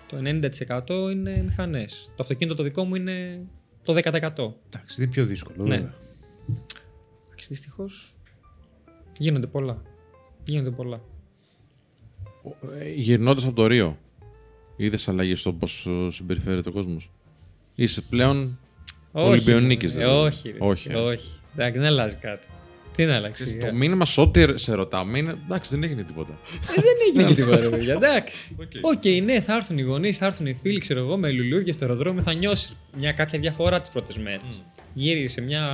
[0.08, 2.04] Το 90% είναι μηχανές.
[2.06, 3.46] Το αυτοκίνητο το δικό μου είναι
[3.82, 4.00] το 10%.
[4.02, 5.64] Εντάξει, είναι πιο δύσκολο.
[5.66, 5.76] Ναι.
[5.76, 5.94] βέβαια.
[7.26, 8.16] Εντάξει, δυστυχώς
[9.18, 9.82] γίνονται πολλά.
[10.44, 11.00] Γίνονται πολλά.
[12.96, 13.98] Γυρνώντας από το Ρίο,
[14.76, 17.10] είδες αλλαγές στο πώς συμπεριφέρεται ο κόσμος;
[17.74, 18.58] Είσαι πλέον
[19.12, 20.04] Ολυμπιονίκης, ρε.
[20.04, 20.26] δηλαδή.
[20.26, 20.56] όχι, ρε.
[20.60, 20.94] Όχι, ε.
[20.94, 21.32] όχι.
[21.56, 22.46] Εντάξει, δεν αλλάζει κάτι.
[22.96, 23.58] Τι να αλλάξει.
[23.58, 25.36] Το μήνυμα σε ό,τι σε ρωτάμε είναι.
[25.44, 26.38] Εντάξει, δεν έγινε τίποτα.
[26.74, 27.94] δεν έγινε και τίποτα, ρε παιδιά.
[27.94, 28.56] Εντάξει.
[28.60, 28.70] Οκ.
[28.96, 31.84] Οκ, ναι, θα έρθουν οι γονείς, θα έρθουν οι φίλοι, ξέρω εγώ, με λουλούδια στο
[31.84, 34.62] αεροδρόμιο, θα νιώσει μια κάποια διαφορά τις πρώτες μέρες.
[34.94, 35.64] Γύρισε μια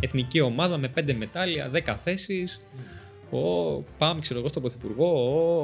[0.00, 2.60] εθνική ομάδα με πέντε μετάλλια, 10 θέσεις.
[3.30, 5.06] Ω, πάμε, ξέρω εγώ, στον Πρωθυπουργό.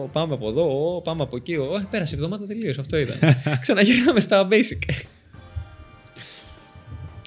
[0.03, 0.95] Ω, πάμε από εδώ.
[0.97, 1.57] Ω, πάμε από εκεί.
[1.57, 2.75] Ω, ε, πέρασε η εβδομάδα τελείωσε.
[2.79, 3.19] Αυτό ήταν.
[3.61, 5.05] Ξαναγυρνάμε στα basic.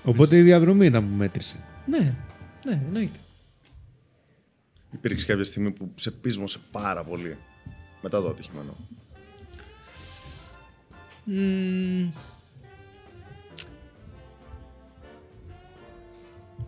[0.03, 1.55] Οπότε η διαδρομή ήταν που μέτρησε.
[1.85, 2.15] ναι,
[2.65, 3.19] ναι, εννοείται.
[4.93, 7.37] Υπήρξε κάποια στιγμή που σε πείσμωσε πάρα πολύ
[8.01, 8.75] μετά το ατυχημένο.
[11.23, 12.09] Μμμ.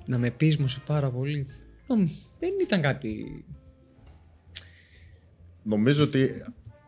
[0.05, 1.47] Να με πείσμωσε πάρα πολύ.
[1.87, 2.07] Νομ,
[2.39, 3.43] Δεν ήταν κάτι.
[5.63, 6.27] Νομίζω ότι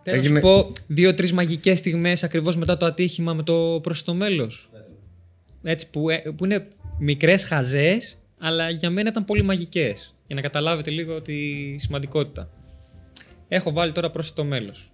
[0.04, 0.40] Θέλω να έγινε.
[0.40, 4.70] σου πω δύο-τρεις μαγικές στιγμές ακριβώς μετά το ατύχημα με το προς το μέλος.
[5.64, 6.68] Έτσι, που, ε, που είναι
[7.00, 10.14] μικρές χαζές, αλλά για μένα ήταν πολύ μαγικές.
[10.28, 11.34] Για να καταλάβετε λίγο τη
[11.80, 12.50] σημαντικότητα.
[13.48, 14.90] Έχω βάλει τώρα προς το μέλος.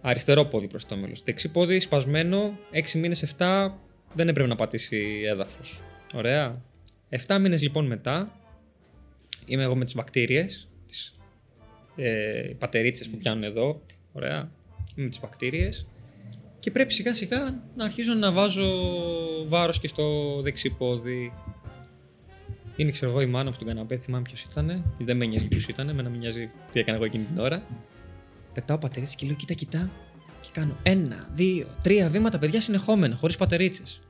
[0.00, 1.22] Αριστερό πόδι προς το μέλος.
[1.22, 3.78] Δεξί πόδι σπασμένο, 6 μήνες, 7
[4.14, 5.80] δεν έπρεπε να πατήσει έδαφος.
[6.14, 6.62] Ωραία.
[7.08, 8.38] 7 μήνες λοιπόν μετά,
[9.46, 11.14] είμαι εγώ με τις βακτήριες, τις
[11.96, 13.82] ε, οι πατερίτσες που πιάνουν εδώ,
[14.12, 14.50] ωραία,
[14.94, 15.86] με τις βακτήριες
[16.62, 18.68] και πρέπει σιγά σιγά να αρχίζω να βάζω
[19.46, 21.32] βάρος και στο δεξί πόδι.
[22.76, 25.66] Είναι ξέρω εγώ η μάνα μου στον καναπέ, θυμάμαι ποιος ήταν, δεν με νοιάζει ποιος
[25.68, 27.62] ήταν, με να με νοιάζει τι έκανα εγώ εκείνη την ώρα.
[28.54, 29.90] Πετάω πατερίτσες και λέω κοίτα κοίτα
[30.40, 34.00] και κάνω ένα, δύο, τρία βήματα παιδιά συνεχόμενα, χωρίς πατερίτσες.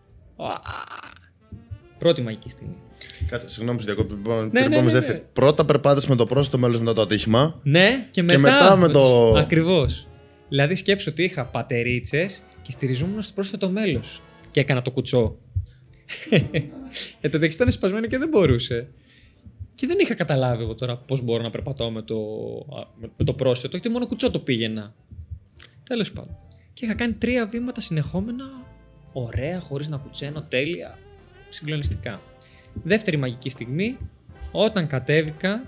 [2.03, 2.13] Ουα!
[2.13, 2.77] Πρώτη μαγική στιγμή.
[3.29, 4.15] Κάτσε, συγγνώμη που διακόπτω.
[4.15, 5.19] Λοιπόν, ναι, την επόμενη ναι, δεύτερη.
[5.19, 5.25] ναι.
[5.33, 7.61] Πρώτα περπάτησε με το πρόσθετο μέλο μετά το ατύχημα.
[7.63, 10.07] Ναι, και μετά, μετά με το- Ακριβώς.
[10.49, 14.23] Δηλαδή σκέψω ότι είχα πατερίτσες και στηριζόμουν στο πρόσθετο μέλος.
[14.51, 15.37] Και έκανα το κουτσό.
[17.21, 18.89] Για το δεξί ήταν σπασμένο και δεν μπορούσε.
[19.75, 22.15] Και δεν είχα καταλάβει εγώ τώρα πώς μπορώ να περπατάω με το,
[22.79, 24.95] α, με- με το πρόσθετο, γιατί μόνο κουτσό το πήγαινα.
[25.89, 26.37] Τέλος πάντων.
[26.73, 28.45] Και είχα κάνει τρία βήματα συνεχόμενα,
[29.13, 30.99] ωραία, χωρίς να κουτσένω, τέλεια,
[31.53, 32.23] συγκλονιστικά.
[32.83, 33.99] Δεύτερη μαγική στιγμή,
[34.53, 35.65] όταν κατέβηκα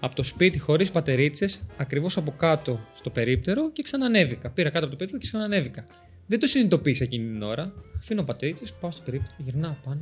[0.00, 4.50] από το σπίτι χωρίς πατερίτσες, ακριβώς από κάτω στο περίπτερο και ξανανέβηκα.
[4.50, 5.84] Πήρα κάτω από το περίπτερο και ξανανέβηκα.
[6.26, 7.72] Δεν το συνειδητοποίησα εκείνη την ώρα.
[7.98, 10.00] Αφήνω πατερίτσες, πάω στο περίπτερο, γυρνάω πάνω.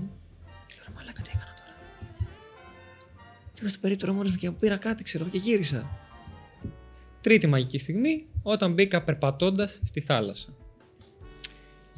[0.67, 2.29] Και λέω ρε μαλάκα, τι έκανα τώρα;
[3.55, 5.99] Πήγα στο περίπτερο μόνος μου και πήρα κάτι, ξέρω και γύρισα.
[7.21, 10.49] Τρίτη μαγική στιγμή, όταν μπήκα περπατώντας στη θάλασσα.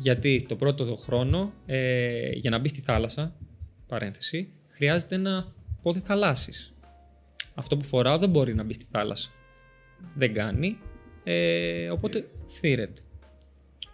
[0.03, 3.37] Γιατί το πρώτο χρόνο, ε, για να μπεις στη θάλασσα,
[3.87, 6.75] παρένθεση, χρειάζεται ένα πόδι θαλάσσης.
[7.55, 9.31] Αυτό που φοράω δεν μπορεί να μπει στη θάλασσα.
[10.15, 10.79] Δεν κάνει.
[11.25, 13.01] Ε, οπότε θύρεται.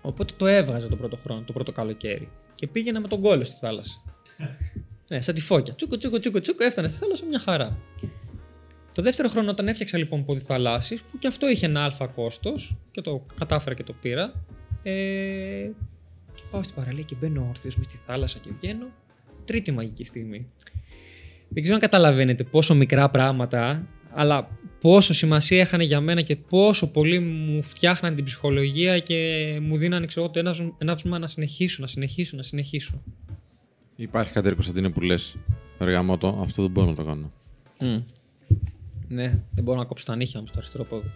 [0.01, 2.29] Οπότε το έβγαζα το πρώτο χρόνο, το πρώτο καλοκαίρι.
[2.55, 4.03] Και πήγαινα με τον κόλλο στη θάλασσα.
[5.11, 5.75] ναι, σαν τη φώκια.
[5.75, 7.79] Τσούκο, τσούκο, τσούκο, τσούκο, έφτανα στη θάλασσα μια χαρά.
[8.93, 12.77] Το δεύτερο χρόνο, όταν έφτιαξα λοιπόν πόδι θαλάσσης, που και αυτό είχε ένα αλφα κόστος
[12.91, 14.33] και το κατάφερα και το πήρα.
[14.83, 15.96] Ε, και
[16.57, 18.87] πάω στην παραλία και μπαίνω όρθιος μες στη θάλασσα και βγαίνω.
[19.45, 20.49] Τρίτη μαγική στιγμή.
[21.49, 24.49] Δεν ξέρω αν καταλαβαίνετε πόσο μικρά πράγματα, αλλά
[24.81, 30.07] πόσο σημασία είχαν για μένα και πόσο πολύ μου φτιάχναν την ψυχολογία και μου δίνανε
[30.07, 33.03] ξέρω, το έναυσμα- έναυσμα να συνεχίσω, να συνεχίσω, να συνεχίσω.
[33.97, 35.37] Υπάρχει κάτι, ρε Κωνσταντίνε, που λες.
[35.79, 37.33] Εργαμότο, αυτό δεν μπορώ να το κάνω.
[39.09, 41.09] Ναι, δεν μπορώ να κόψω τα νύχια μου στο αριστερό πόδι.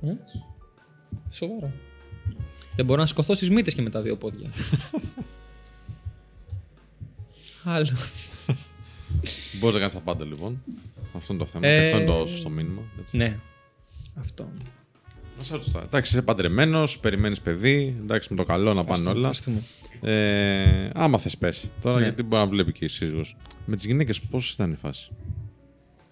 [0.00, 0.10] Μμ.
[1.30, 1.72] Σοβαρά.
[2.76, 4.50] Δεν μπορώ να σκοθώ στις μύτες και με τα δύο πόδια.
[7.64, 7.88] Άλλο.
[9.58, 10.62] Μπορείς να κάνεις τα πάντα λοιπόν.
[11.16, 11.66] Αυτό είναι το θέμα.
[11.66, 12.82] Ε, Και αυτό είναι το σωστό μήνυμα.
[13.00, 13.16] έτσι.
[13.16, 13.38] Ναι.
[14.14, 14.50] Αυτό.
[15.38, 15.84] Να σε ρωτήσω τώρα.
[15.84, 17.96] Εντάξει, είσαι παντρεμένος, περιμένεις παιδί.
[18.02, 19.18] Εντάξει, με το καλό να πάνε όλα.
[19.18, 19.62] Ευχαριστούμε.
[20.00, 21.70] Ε, άμα θες, πες.
[21.80, 22.02] Τώρα Ναι.
[22.02, 23.36] γιατί μπορεί να βλέπει και η σύζυγος.
[23.66, 25.10] Με τις γυναίκες, πώς ήταν η φάση;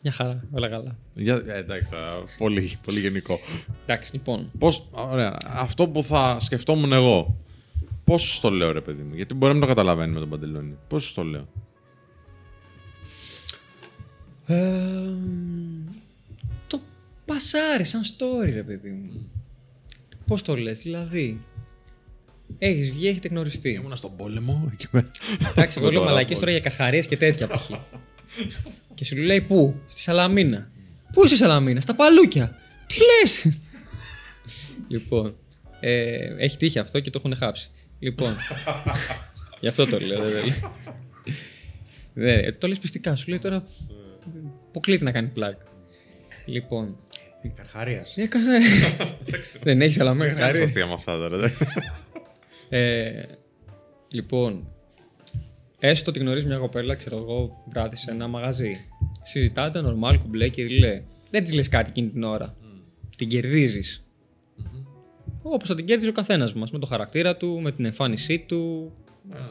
[0.06, 0.44] Μια χαρά.
[0.50, 0.96] Όλα καλά.
[1.14, 3.40] Για, ε, εντάξει, τώρα, πολύ, πολύ γενικό.
[3.82, 4.50] Εντάξει, λοιπόν.
[4.58, 7.36] Πώς, ωραία, αυτό που θα σκεφτόμουν εγώ.
[8.04, 10.76] Πώς το λέω, ρε παιδί μου, Γιατί μπορεί να μην το καταλαβαίνει με τον Παντελόνι.
[10.88, 11.48] Πώς το λέω.
[14.46, 15.14] Ε,
[16.66, 16.80] το
[17.24, 19.30] πασάρι σαν story, ρε παιδί μου.
[20.26, 21.40] Πώς το λες, δηλαδή.
[22.58, 23.70] Έχεις βγει, έχετε γνωριστεί.
[23.70, 25.10] Ήμουνα στον πόλεμο εκεί πέρα.
[25.50, 26.40] Εντάξει, εγώ λέω Τώρα, μαλακές πόλεμο.
[26.40, 27.70] τώρα για καρχαρίες και τέτοια π.χ.
[28.94, 30.70] και σου λέει πού, στη Σαλαμίνα.
[31.12, 32.56] Πού στη Σαλαμίνα, στα παλούκια.
[32.86, 33.58] Τι λες;
[34.88, 35.36] λοιπόν,
[35.80, 37.70] ε, έχει τύχει αυτό και το έχουν χάψει.
[37.98, 38.36] Λοιπόν,
[39.60, 40.72] γι' αυτό το λέω, δεν το λέω.
[42.14, 43.64] Δεν, το λες πιστικά, σου λέει τώρα
[44.68, 45.60] αποκλείται να κάνει πλάκ.
[46.46, 46.96] Λοιπόν,
[47.54, 48.06] Καρχαρία.
[48.16, 48.58] έκανα...
[49.62, 51.38] δεν έχει αλλά μέχρι Κάνει αστεία με αυτά τώρα.
[51.38, 51.48] δε.
[52.68, 53.24] Ε,
[54.08, 54.73] λοιπόν,
[55.88, 58.76] έστω ότι γνωρίζει μια κοπέλα, ξέρω εγώ, βράδυ σε ένα μαγαζί.
[59.22, 61.02] Συζητάτε, normal, κουμπλέ και ριλέ.
[61.30, 62.56] Δεν της λες κάτι εκείνη την ώρα.
[63.16, 64.04] Την κερδίζεις.
[65.42, 66.70] Όπως θα την κέρδιζε ο καθένας μας.
[66.70, 68.92] Με το χαρακτήρα του, με την εμφάνισή του,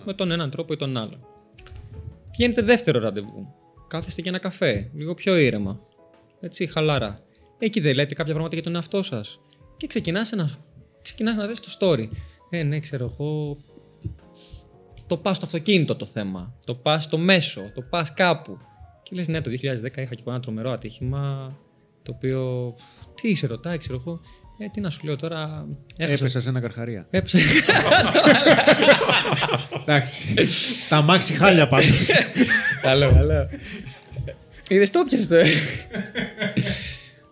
[0.05, 1.25] με τον έναν τρόπο ή τον άλλον.
[2.31, 3.43] Βγαίνετε δεύτερο ραντεβού.
[3.87, 5.79] Κάθεστε για ένα καφέ, λίγο πιο ήρεμα.
[6.39, 7.19] Έτσι, χαλάρα.
[7.59, 9.39] Εκεί δεν λέτε κάποια πράγματα για τον εαυτό σας.
[9.77, 10.49] Και ξεκινάς να,
[11.01, 12.07] ξεκινάς να λες το story.
[12.49, 13.57] Ε, ναι, ξέρω εγώ.
[15.07, 16.53] Το πας στο αυτοκίνητο το θέμα.
[16.65, 17.61] Το πας στο μέσο.
[17.75, 18.57] Το πας κάπου.
[19.03, 21.55] Και λες, ναι, το 2010 είχα και εγώ ένα τρομερό ατύχημα.
[22.03, 22.73] Το οποίο.
[23.21, 24.17] Τι σε ρωτάει, ξέρω εγώ.
[24.57, 25.65] Ε, τι να σου λέω τώρα.
[25.97, 27.07] έχασα- Έπεσα σε ένα καρχαρία.
[27.09, 27.37] Έπεσα.
[29.81, 30.33] Εντάξει.
[30.89, 32.07] Τα μάξι χάλια πάντως.
[32.81, 33.49] Καλό, καλό.
[34.67, 35.35] Είδες το πιασε το.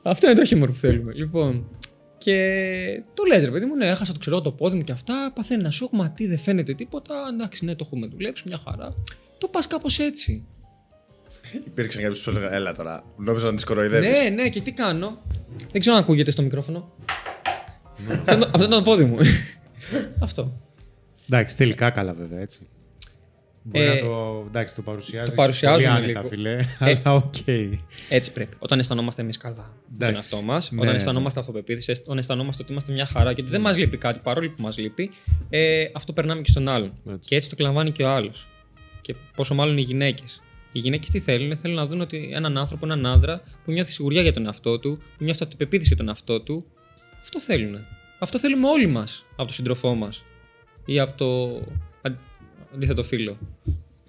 [0.03, 1.13] Αυτό είναι το χιούμορ που θέλουμε.
[1.13, 1.67] Λοιπόν.
[2.23, 5.31] Και το λες ρε παιδί μου, ναι, έχασα το ξέρω το πόδι μου και αυτά.
[5.35, 7.15] Παθαίνει ένα σοκ, μα τι δεν φαίνεται τίποτα.
[7.33, 8.91] Εντάξει, ναι, το έχουμε δουλέψει, μια χαρά.
[9.37, 10.45] Το πας κάπως έτσι.
[11.65, 14.09] Υπήρξαν κάποιοι που σου έλεγαν, Έλα τώρα, νόμιζα να τις κοροϊδεύεις.
[14.21, 15.21] Ναι, ναι, και τι κάνω.
[15.71, 16.91] Δεν ξέρω αν ακούγεται στο μικρόφωνο.
[18.09, 19.17] αυτό, είναι το- αυτό ήταν το πόδι μου.
[20.19, 20.61] αυτό.
[21.29, 22.67] Εντάξει, τελικά καλά βέβαια έτσι.
[23.63, 25.29] Μπορεί Ε, να το, εντάξει, το παρουσιάζεις.
[25.29, 26.29] το παρουσιάζουμε πολύ άνετα, λίγο.
[26.29, 26.51] φίλε.
[26.53, 26.65] Ε,
[27.03, 27.35] Αλλά οκ.
[28.09, 28.55] Έτσι πρέπει.
[28.59, 30.15] Όταν αισθανόμαστε εμείς καλά με τον Εντάξει.
[30.33, 30.97] εαυτό μας, Ναι, όταν ναι.
[30.97, 34.49] αισθανόμαστε αυτοπεποίθηση, όταν αισθανόμαστε ότι είμαστε μια χαρά και ότι δεν μας λείπει κάτι παρόλο
[34.49, 35.09] που μας λείπει,
[35.49, 36.93] ε, αυτό περνάμε και στον άλλον.
[37.09, 37.19] Έτσι.
[37.29, 38.47] Και έτσι το κλαμβάνει και ο άλλος.
[39.01, 40.41] Και πόσο μάλλον οι γυναίκες.
[40.71, 44.21] Οι γυναίκες τι θέλουν, θέλουν να δουν ότι έναν άνθρωπο, έναν άνδρα που νιώθει σιγουριά
[44.21, 46.63] για τον εαυτό του, που νιώθει αυτοπεποίθηση για τον εαυτό του.
[47.21, 47.85] Αυτό θέλουν.
[48.19, 50.23] Αυτό θέλουμε όλοι μας από τον σύντροφό μας
[50.85, 51.63] ή από το αν-
[52.73, 53.37] αντίθετο φίλο.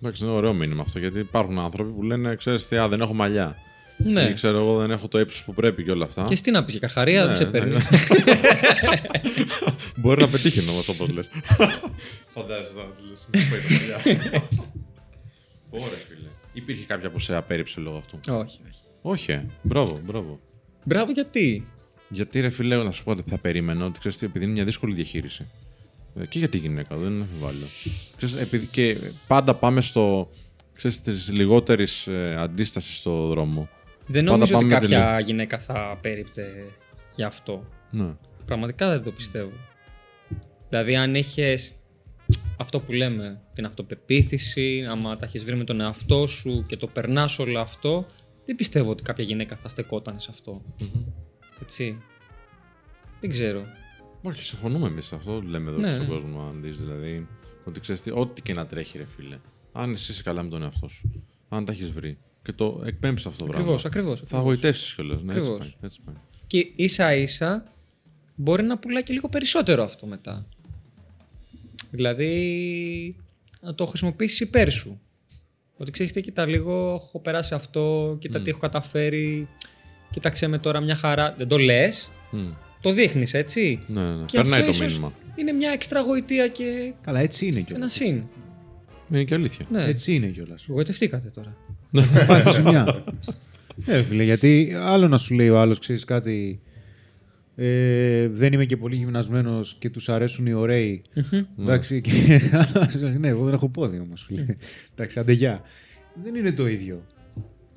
[0.02, 3.14] Εντάξει, είναι ωραίο μήνυμα αυτό γιατί υπάρχουν άνθρωποι που λένε, ξέρεις τι, α, δεν έχω
[3.14, 3.56] μαλλιά.
[4.04, 4.22] Ναι.
[4.22, 6.22] Ή ξέρω εγώ, δεν έχω το ύψος που πρέπει και όλα αυτά.
[6.22, 7.72] Και εσύ τι να πεις για καρχαρία, Ναι, δεν σε ναι, παίρνει.
[7.72, 7.80] ναι.
[9.96, 11.30] Μπορεί να πετύχει όμως όπως λες.
[12.34, 13.26] Φαντάζεσαι να της λες.
[15.70, 16.28] Ωραία, φίλε.
[16.52, 18.80] Υπήρχε κάποια που σε απέρριψε λόγω αυτού; όχι, όχι.
[19.02, 19.46] Όχι, ε.
[19.62, 20.40] μπράβο, μπράβο.
[20.84, 21.66] Μπράβο, γιατί;
[22.08, 24.64] Γιατί ρε φίλε, να σου πω ότι θα περίμενα ότι ξέρεις τι, επειδή είναι μια
[24.64, 25.46] δύσκολη διαχείριση.
[26.14, 27.66] Ε, Και για τη γυναίκα, δεν είναι αμφιβάλλω.
[28.16, 28.96] Ξέρεις, επειδή, και
[29.26, 30.30] πάντα πάμε στο.
[30.72, 33.68] ξέρεις, της λιγότερης ε, αντίστασης στο δρόμο.
[34.06, 36.66] Δεν Πάντα νομίζω ότι πάμε με τη κάποια γυναίκα θα πέριπτε
[37.16, 37.68] γι' αυτό.
[37.90, 38.14] Ναι.
[38.44, 39.52] Πραγματικά δεν το πιστεύω.
[40.68, 41.72] Δηλαδή, αν είχες
[42.56, 46.86] αυτό που λέμε, την αυτοπεποίθηση, άμα τα έχεις βρει με τον εαυτό σου και το
[46.86, 48.06] περνάς όλο αυτό,
[48.46, 50.62] δεν πιστεύω ότι κάποια γυναίκα θα στεκόταν σε αυτό.
[51.62, 52.02] Έτσι.
[53.20, 53.64] Δεν ξέρω.
[54.22, 55.42] Όχι, συμφωνούμε εμείς αυτό.
[55.42, 56.08] Λέμε εδώ Ναι, στον ναι.
[56.12, 57.26] κόσμο, αν δεις, δηλαδή.
[57.64, 59.38] Ότι ξέρεις τι, ό,τι και να τρέχει, ρε φίλε.
[59.72, 61.24] Αν εσύ είσαι καλά με τον εαυτό σου.
[61.48, 62.18] Αν τα έχεις βρει.
[62.42, 63.82] Και το εκπέμψεις αυτό το Ακριβώ, πράγμα.
[63.86, 64.22] ακριβώς.
[64.24, 65.22] Θα αγωγητεύσει κιόλας.
[65.22, 65.58] Ναι, έτσι Ακριβώς.
[65.58, 66.14] πάει, έτσι πάει.
[66.46, 67.72] Και ίσα ίσα
[68.34, 70.46] μπορεί να πουλάει και λίγο περισσότερο αυτό μετά.
[71.90, 73.16] Δηλαδή
[73.60, 75.00] να το χρησιμοποιήσεις υπέρ σου.
[75.76, 79.48] Ότι ξέρεις τι, κοίτα λίγο, έχω περάσει αυτό, κοίτα τι έχω καταφέρει.
[80.10, 81.34] Κοίταξε με τώρα μια χαρά.
[81.38, 82.50] Δεν το λες, Μμ.
[82.82, 84.24] Το δείχνεις, έτσι; Ναι, ναι.
[84.24, 85.12] Και Περνάει αυτό το ίσως μήνυμα.
[85.36, 87.88] Είναι μια έξτρα γοητεία και Καλά, έτσι είναι ένα κιόλα.
[87.88, 88.22] συν.
[89.10, 89.66] Είναι και αλήθεια.
[89.70, 90.64] Ναι, Έτσι είναι κιόλας.
[90.68, 91.56] γοητευτήκατε τώρα.
[92.26, 93.04] Πάει ζημιά.
[93.86, 96.60] Ε, φίλε, γιατί άλλο να σου λέει ο άλλος, ξέρεις κάτι.
[97.56, 101.02] Ε, δεν είμαι και πολύ γυμνασμένος και τους αρέσουν οι ωραίοι.
[101.60, 102.00] Εντάξει.
[102.00, 102.40] Και...
[103.18, 104.28] ναι, εγώ δεν έχω πόδι όμως.
[104.92, 105.62] Εντάξει, άντε γεια.
[106.22, 107.06] Δεν είναι το ίδιο.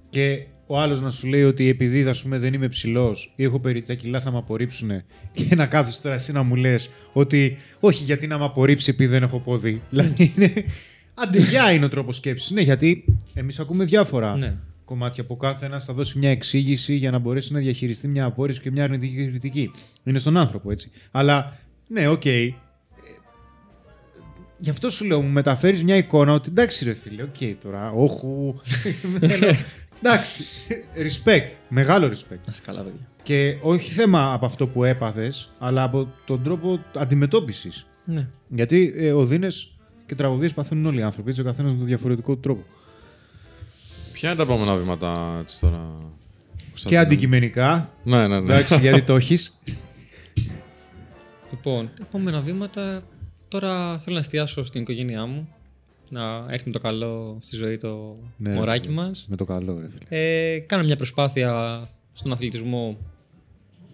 [0.09, 3.59] Και ο άλλος να σου λέει ότι επειδή ας πούμε, δεν είμαι ψηλός ή έχω
[3.59, 8.03] περιττά κιλά θα με απορρίψουν και να κάθεσαι τώρα εσύ να μου λες ότι όχι
[8.03, 9.81] γιατί να με απορρίψει επειδή δεν έχω πόδι.
[9.89, 10.53] Δηλαδή είναι.
[11.13, 12.51] Αντιγιά είναι ο τρόπος σκέψης.
[12.51, 14.35] Ναι, γιατί εμείς ακούμε διάφορα.
[14.35, 14.55] Ναι.
[14.85, 18.61] κομμάτια από κάθε ένας θα δώσει μια εξήγηση για να μπορέσει να διαχειριστεί μια απόρριψη
[18.61, 19.71] και μια αρνητική κριτική.
[20.03, 20.91] Είναι στον άνθρωπο έτσι.
[21.11, 21.57] Αλλά
[21.87, 22.25] ναι, οκ.
[22.25, 22.53] Ε,
[24.57, 28.55] Γι' αυτό σου λέω, μου μεταφέρεις μια εικόνα ότι εντάξει, ρε φίλε, οκ τώρα, όχου.
[30.09, 30.43] εντάξει.
[30.95, 31.49] Respect.
[31.69, 32.41] Μεγάλο respect.
[32.45, 33.07] Να είστε καλά, παιδιά.
[33.23, 37.85] Και όχι θέμα από αυτό που έπαθες, αλλά από τον τρόπο αντιμετώπισης.
[38.05, 38.27] Ναι.
[38.47, 39.75] Γιατί ε, οδύνες
[40.05, 42.63] και τραγωδίες παθαίνουν όλοι οι άνθρωποι, έτσι ο καθένας με τον διαφορετικό του τρόπο.
[44.11, 45.87] Ποια είναι τα επόμενα βήματα έτσι τώρα.
[46.55, 47.93] Και Κωνσταντίνε; αντικειμενικά.
[48.03, 48.53] Ναι, ναι, ναι.
[48.53, 49.59] Εντάξει, γιατί το έχεις.
[51.51, 53.03] Λοιπόν, τα επόμενα βήματα.
[53.47, 55.49] Τώρα θέλω να εστιάσω στην οικογένειά μου.
[56.09, 59.25] Να έρθει με το καλό στη ζωή το Ναι, μωράκι μας.
[59.29, 60.05] Με το καλό, ρε φίλε.
[60.09, 61.81] Ε, κάνω μια προσπάθεια
[62.13, 62.97] στον αθλητισμό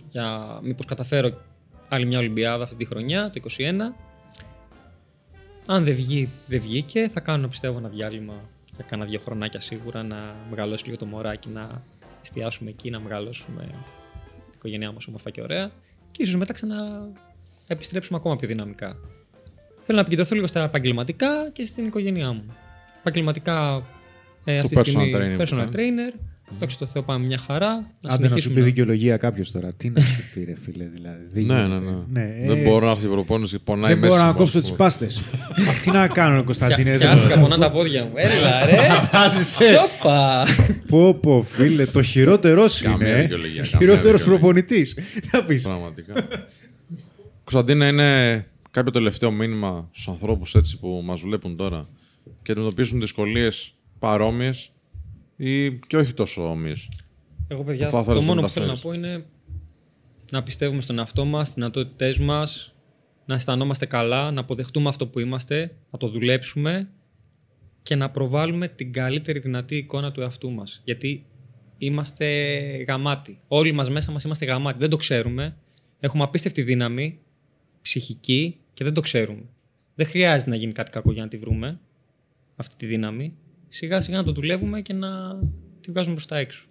[0.07, 1.41] για μήπως καταφέρω
[1.89, 3.95] άλλη μια Ολυμπιάδα αυτή τη χρονιά, το 2021.
[5.65, 7.09] Αν δεν βγει, δεν βγήκε.
[7.09, 11.49] Θα κάνω πιστεύω ένα διάλειμμα για κάνα δύο χρονάκια σίγουρα να μεγαλώσει λίγο το μωράκι,
[11.49, 11.81] να
[12.21, 15.71] εστιάσουμε εκεί, να μεγαλώσουμε την οικογένειά μας όμορφα και ωραία.
[16.11, 17.07] Και ίσως μετά ξανά
[17.67, 18.97] επιστρέψουμε ακόμα πιο δυναμικά.
[19.83, 22.43] Θέλω να επικεντρωθώ λίγο στα επαγγελματικά και στην οικογένειά μου.
[22.99, 23.83] Επαγγελματικά
[24.43, 25.69] ε, αυτή τη personal στιγμή training, personal ε.
[25.75, 26.19] trainer.
[26.59, 27.67] Δόξα τω Θεώ πάμε μια χαρά.
[27.69, 29.73] Να Άντε να σου συνεχίσουμε πει δικαιολογία κάποιος τώρα.
[29.77, 31.23] Τι να σου πει, ρε φίλε, δηλαδή.
[31.33, 31.95] Δεν Ναι, ναι, γίνεται.
[32.11, 32.35] ναι.
[32.43, 34.13] ε, Δεν μπορώ να αυτή η προπόνηση πονάει Δεν μέσα.
[34.13, 34.83] μπορώ να μου, κόψω ας τις πούμε.
[34.83, 35.21] πάστες.
[35.83, 36.89] Τι να κάνω, Κωνσταντίνε.
[36.97, 38.11] Πια- Πιάστηκα πονά τα πόδια μου.
[38.15, 38.77] Έλα ρε.
[39.13, 39.63] Βάζεσαι.
[39.65, 40.45] Σόπα.
[40.87, 43.17] Πω, πω, φίλε, το χειρότερο Καμία είναι.
[43.17, 43.21] ε.
[43.21, 44.25] δικαιολογία, καμία Χειρότερος δικαιολογία.
[44.25, 44.95] προπονητής.
[45.31, 45.63] Θα πεις.
[45.63, 46.13] Πραγματικά.
[47.43, 51.89] Κωνσταντίνα, είναι κάποιο τελευταίο μήνυμα στους ανθρώπους έτσι που μας βλέπουν τώρα
[52.41, 54.71] και αντιμετωπίζουν δυσκολίες παρόμοιες
[55.35, 56.73] ή και όχι τόσο όμοιε.
[57.47, 58.83] Εγώ, παιδιά, Θα ήθελες το να μόνο τα που θέλω να φέρεις.
[58.83, 59.25] πω είναι
[60.31, 62.75] να πιστεύουμε στον εαυτό μας, στι δυνατότητές μας,
[63.25, 66.89] να αισθανόμαστε καλά, να αποδεχτούμε αυτό που είμαστε, να το δουλέψουμε
[67.83, 70.81] και να προβάλλουμε την καλύτερη δυνατή εικόνα του εαυτού μας.
[70.83, 71.25] Γιατί
[71.77, 72.25] είμαστε
[72.87, 73.39] γαμάτοι.
[73.47, 74.77] Όλοι μας μέσα μας είμαστε γαμάτοι.
[74.79, 75.57] Δεν το ξέρουμε.
[75.99, 77.19] Έχουμε απίστευτη δύναμη,
[77.81, 79.43] ψυχική και δεν το ξέρουμε.
[79.95, 81.79] Δεν χρειάζεται να γίνει κάτι κακό για να τη βρούμε,
[82.55, 83.33] αυτή τη δύναμη.
[83.67, 85.39] Σιγά σιγά να το δουλεύουμε και να
[85.81, 86.65] τη βγάζουμε προς τα έξω.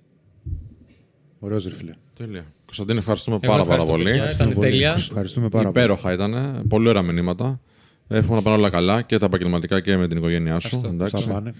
[1.38, 1.92] Ωραίος, ρε φίλε.
[2.14, 2.44] Τέλεια.
[2.64, 4.18] Κωνσταντίνα, ευχαριστούμε Εγώ πάρα, πάρα ευχαριστώ, πολύ.
[4.18, 4.30] παιδιά.
[4.30, 4.70] Ήταν Πολύ.
[4.70, 4.92] τέλεια.
[4.92, 5.84] Ευχαριστούμε πάρα πολύ.
[5.84, 6.64] Υπέροχα ήταν.
[6.68, 7.61] Πολύ ωραία μηνύματα.
[8.12, 10.66] Εύχομαι να πάνε όλα καλά και τα επαγγελματικά και με την οικογένειά σου.
[10.66, 10.94] Ευχαριστώ.
[10.94, 11.24] Εντάξει.
[11.24, 11.52] Θα πάνε.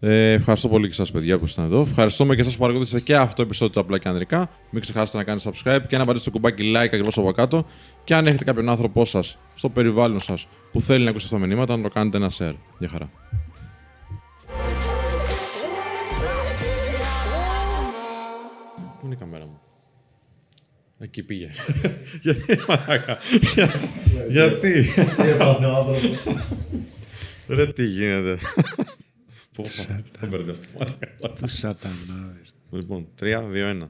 [0.00, 1.80] Ε, ευχαριστώ πολύ και εσά, παιδιά, που ήσασταν εδώ.
[1.80, 4.50] Ευχαριστούμε και εσάς που παρακολουθήσατε και αυτό το επεισόδιο του Απλά και Ανδρικά.
[4.70, 7.66] Μην ξεχάσετε να κάνετε subscribe και να πατήσετε το κουμπάκι like ακριβώς από κάτω.
[8.04, 11.46] Και αν έχετε κάποιον άνθρωπό σας στο περιβάλλον σας που θέλει να ακούσει αυτά τα
[11.46, 12.54] μηνύματα, να το κάνετε ένα share.
[12.78, 13.10] Γεια χαρά.
[18.98, 19.60] Πού είναι η καμέρα μου;
[20.98, 21.48] Εκεί πήγε.
[22.22, 23.18] Γιατί, μαλάκα.
[24.28, 24.86] Γιατί;
[27.48, 28.38] Ρε τι γίνεται;
[29.54, 29.68] Πω, πω,
[30.18, 30.84] θα μπερδευτώ.
[31.40, 32.40] Του σατανάδε.
[32.70, 33.88] Λοιπόν, 3, 2, 1.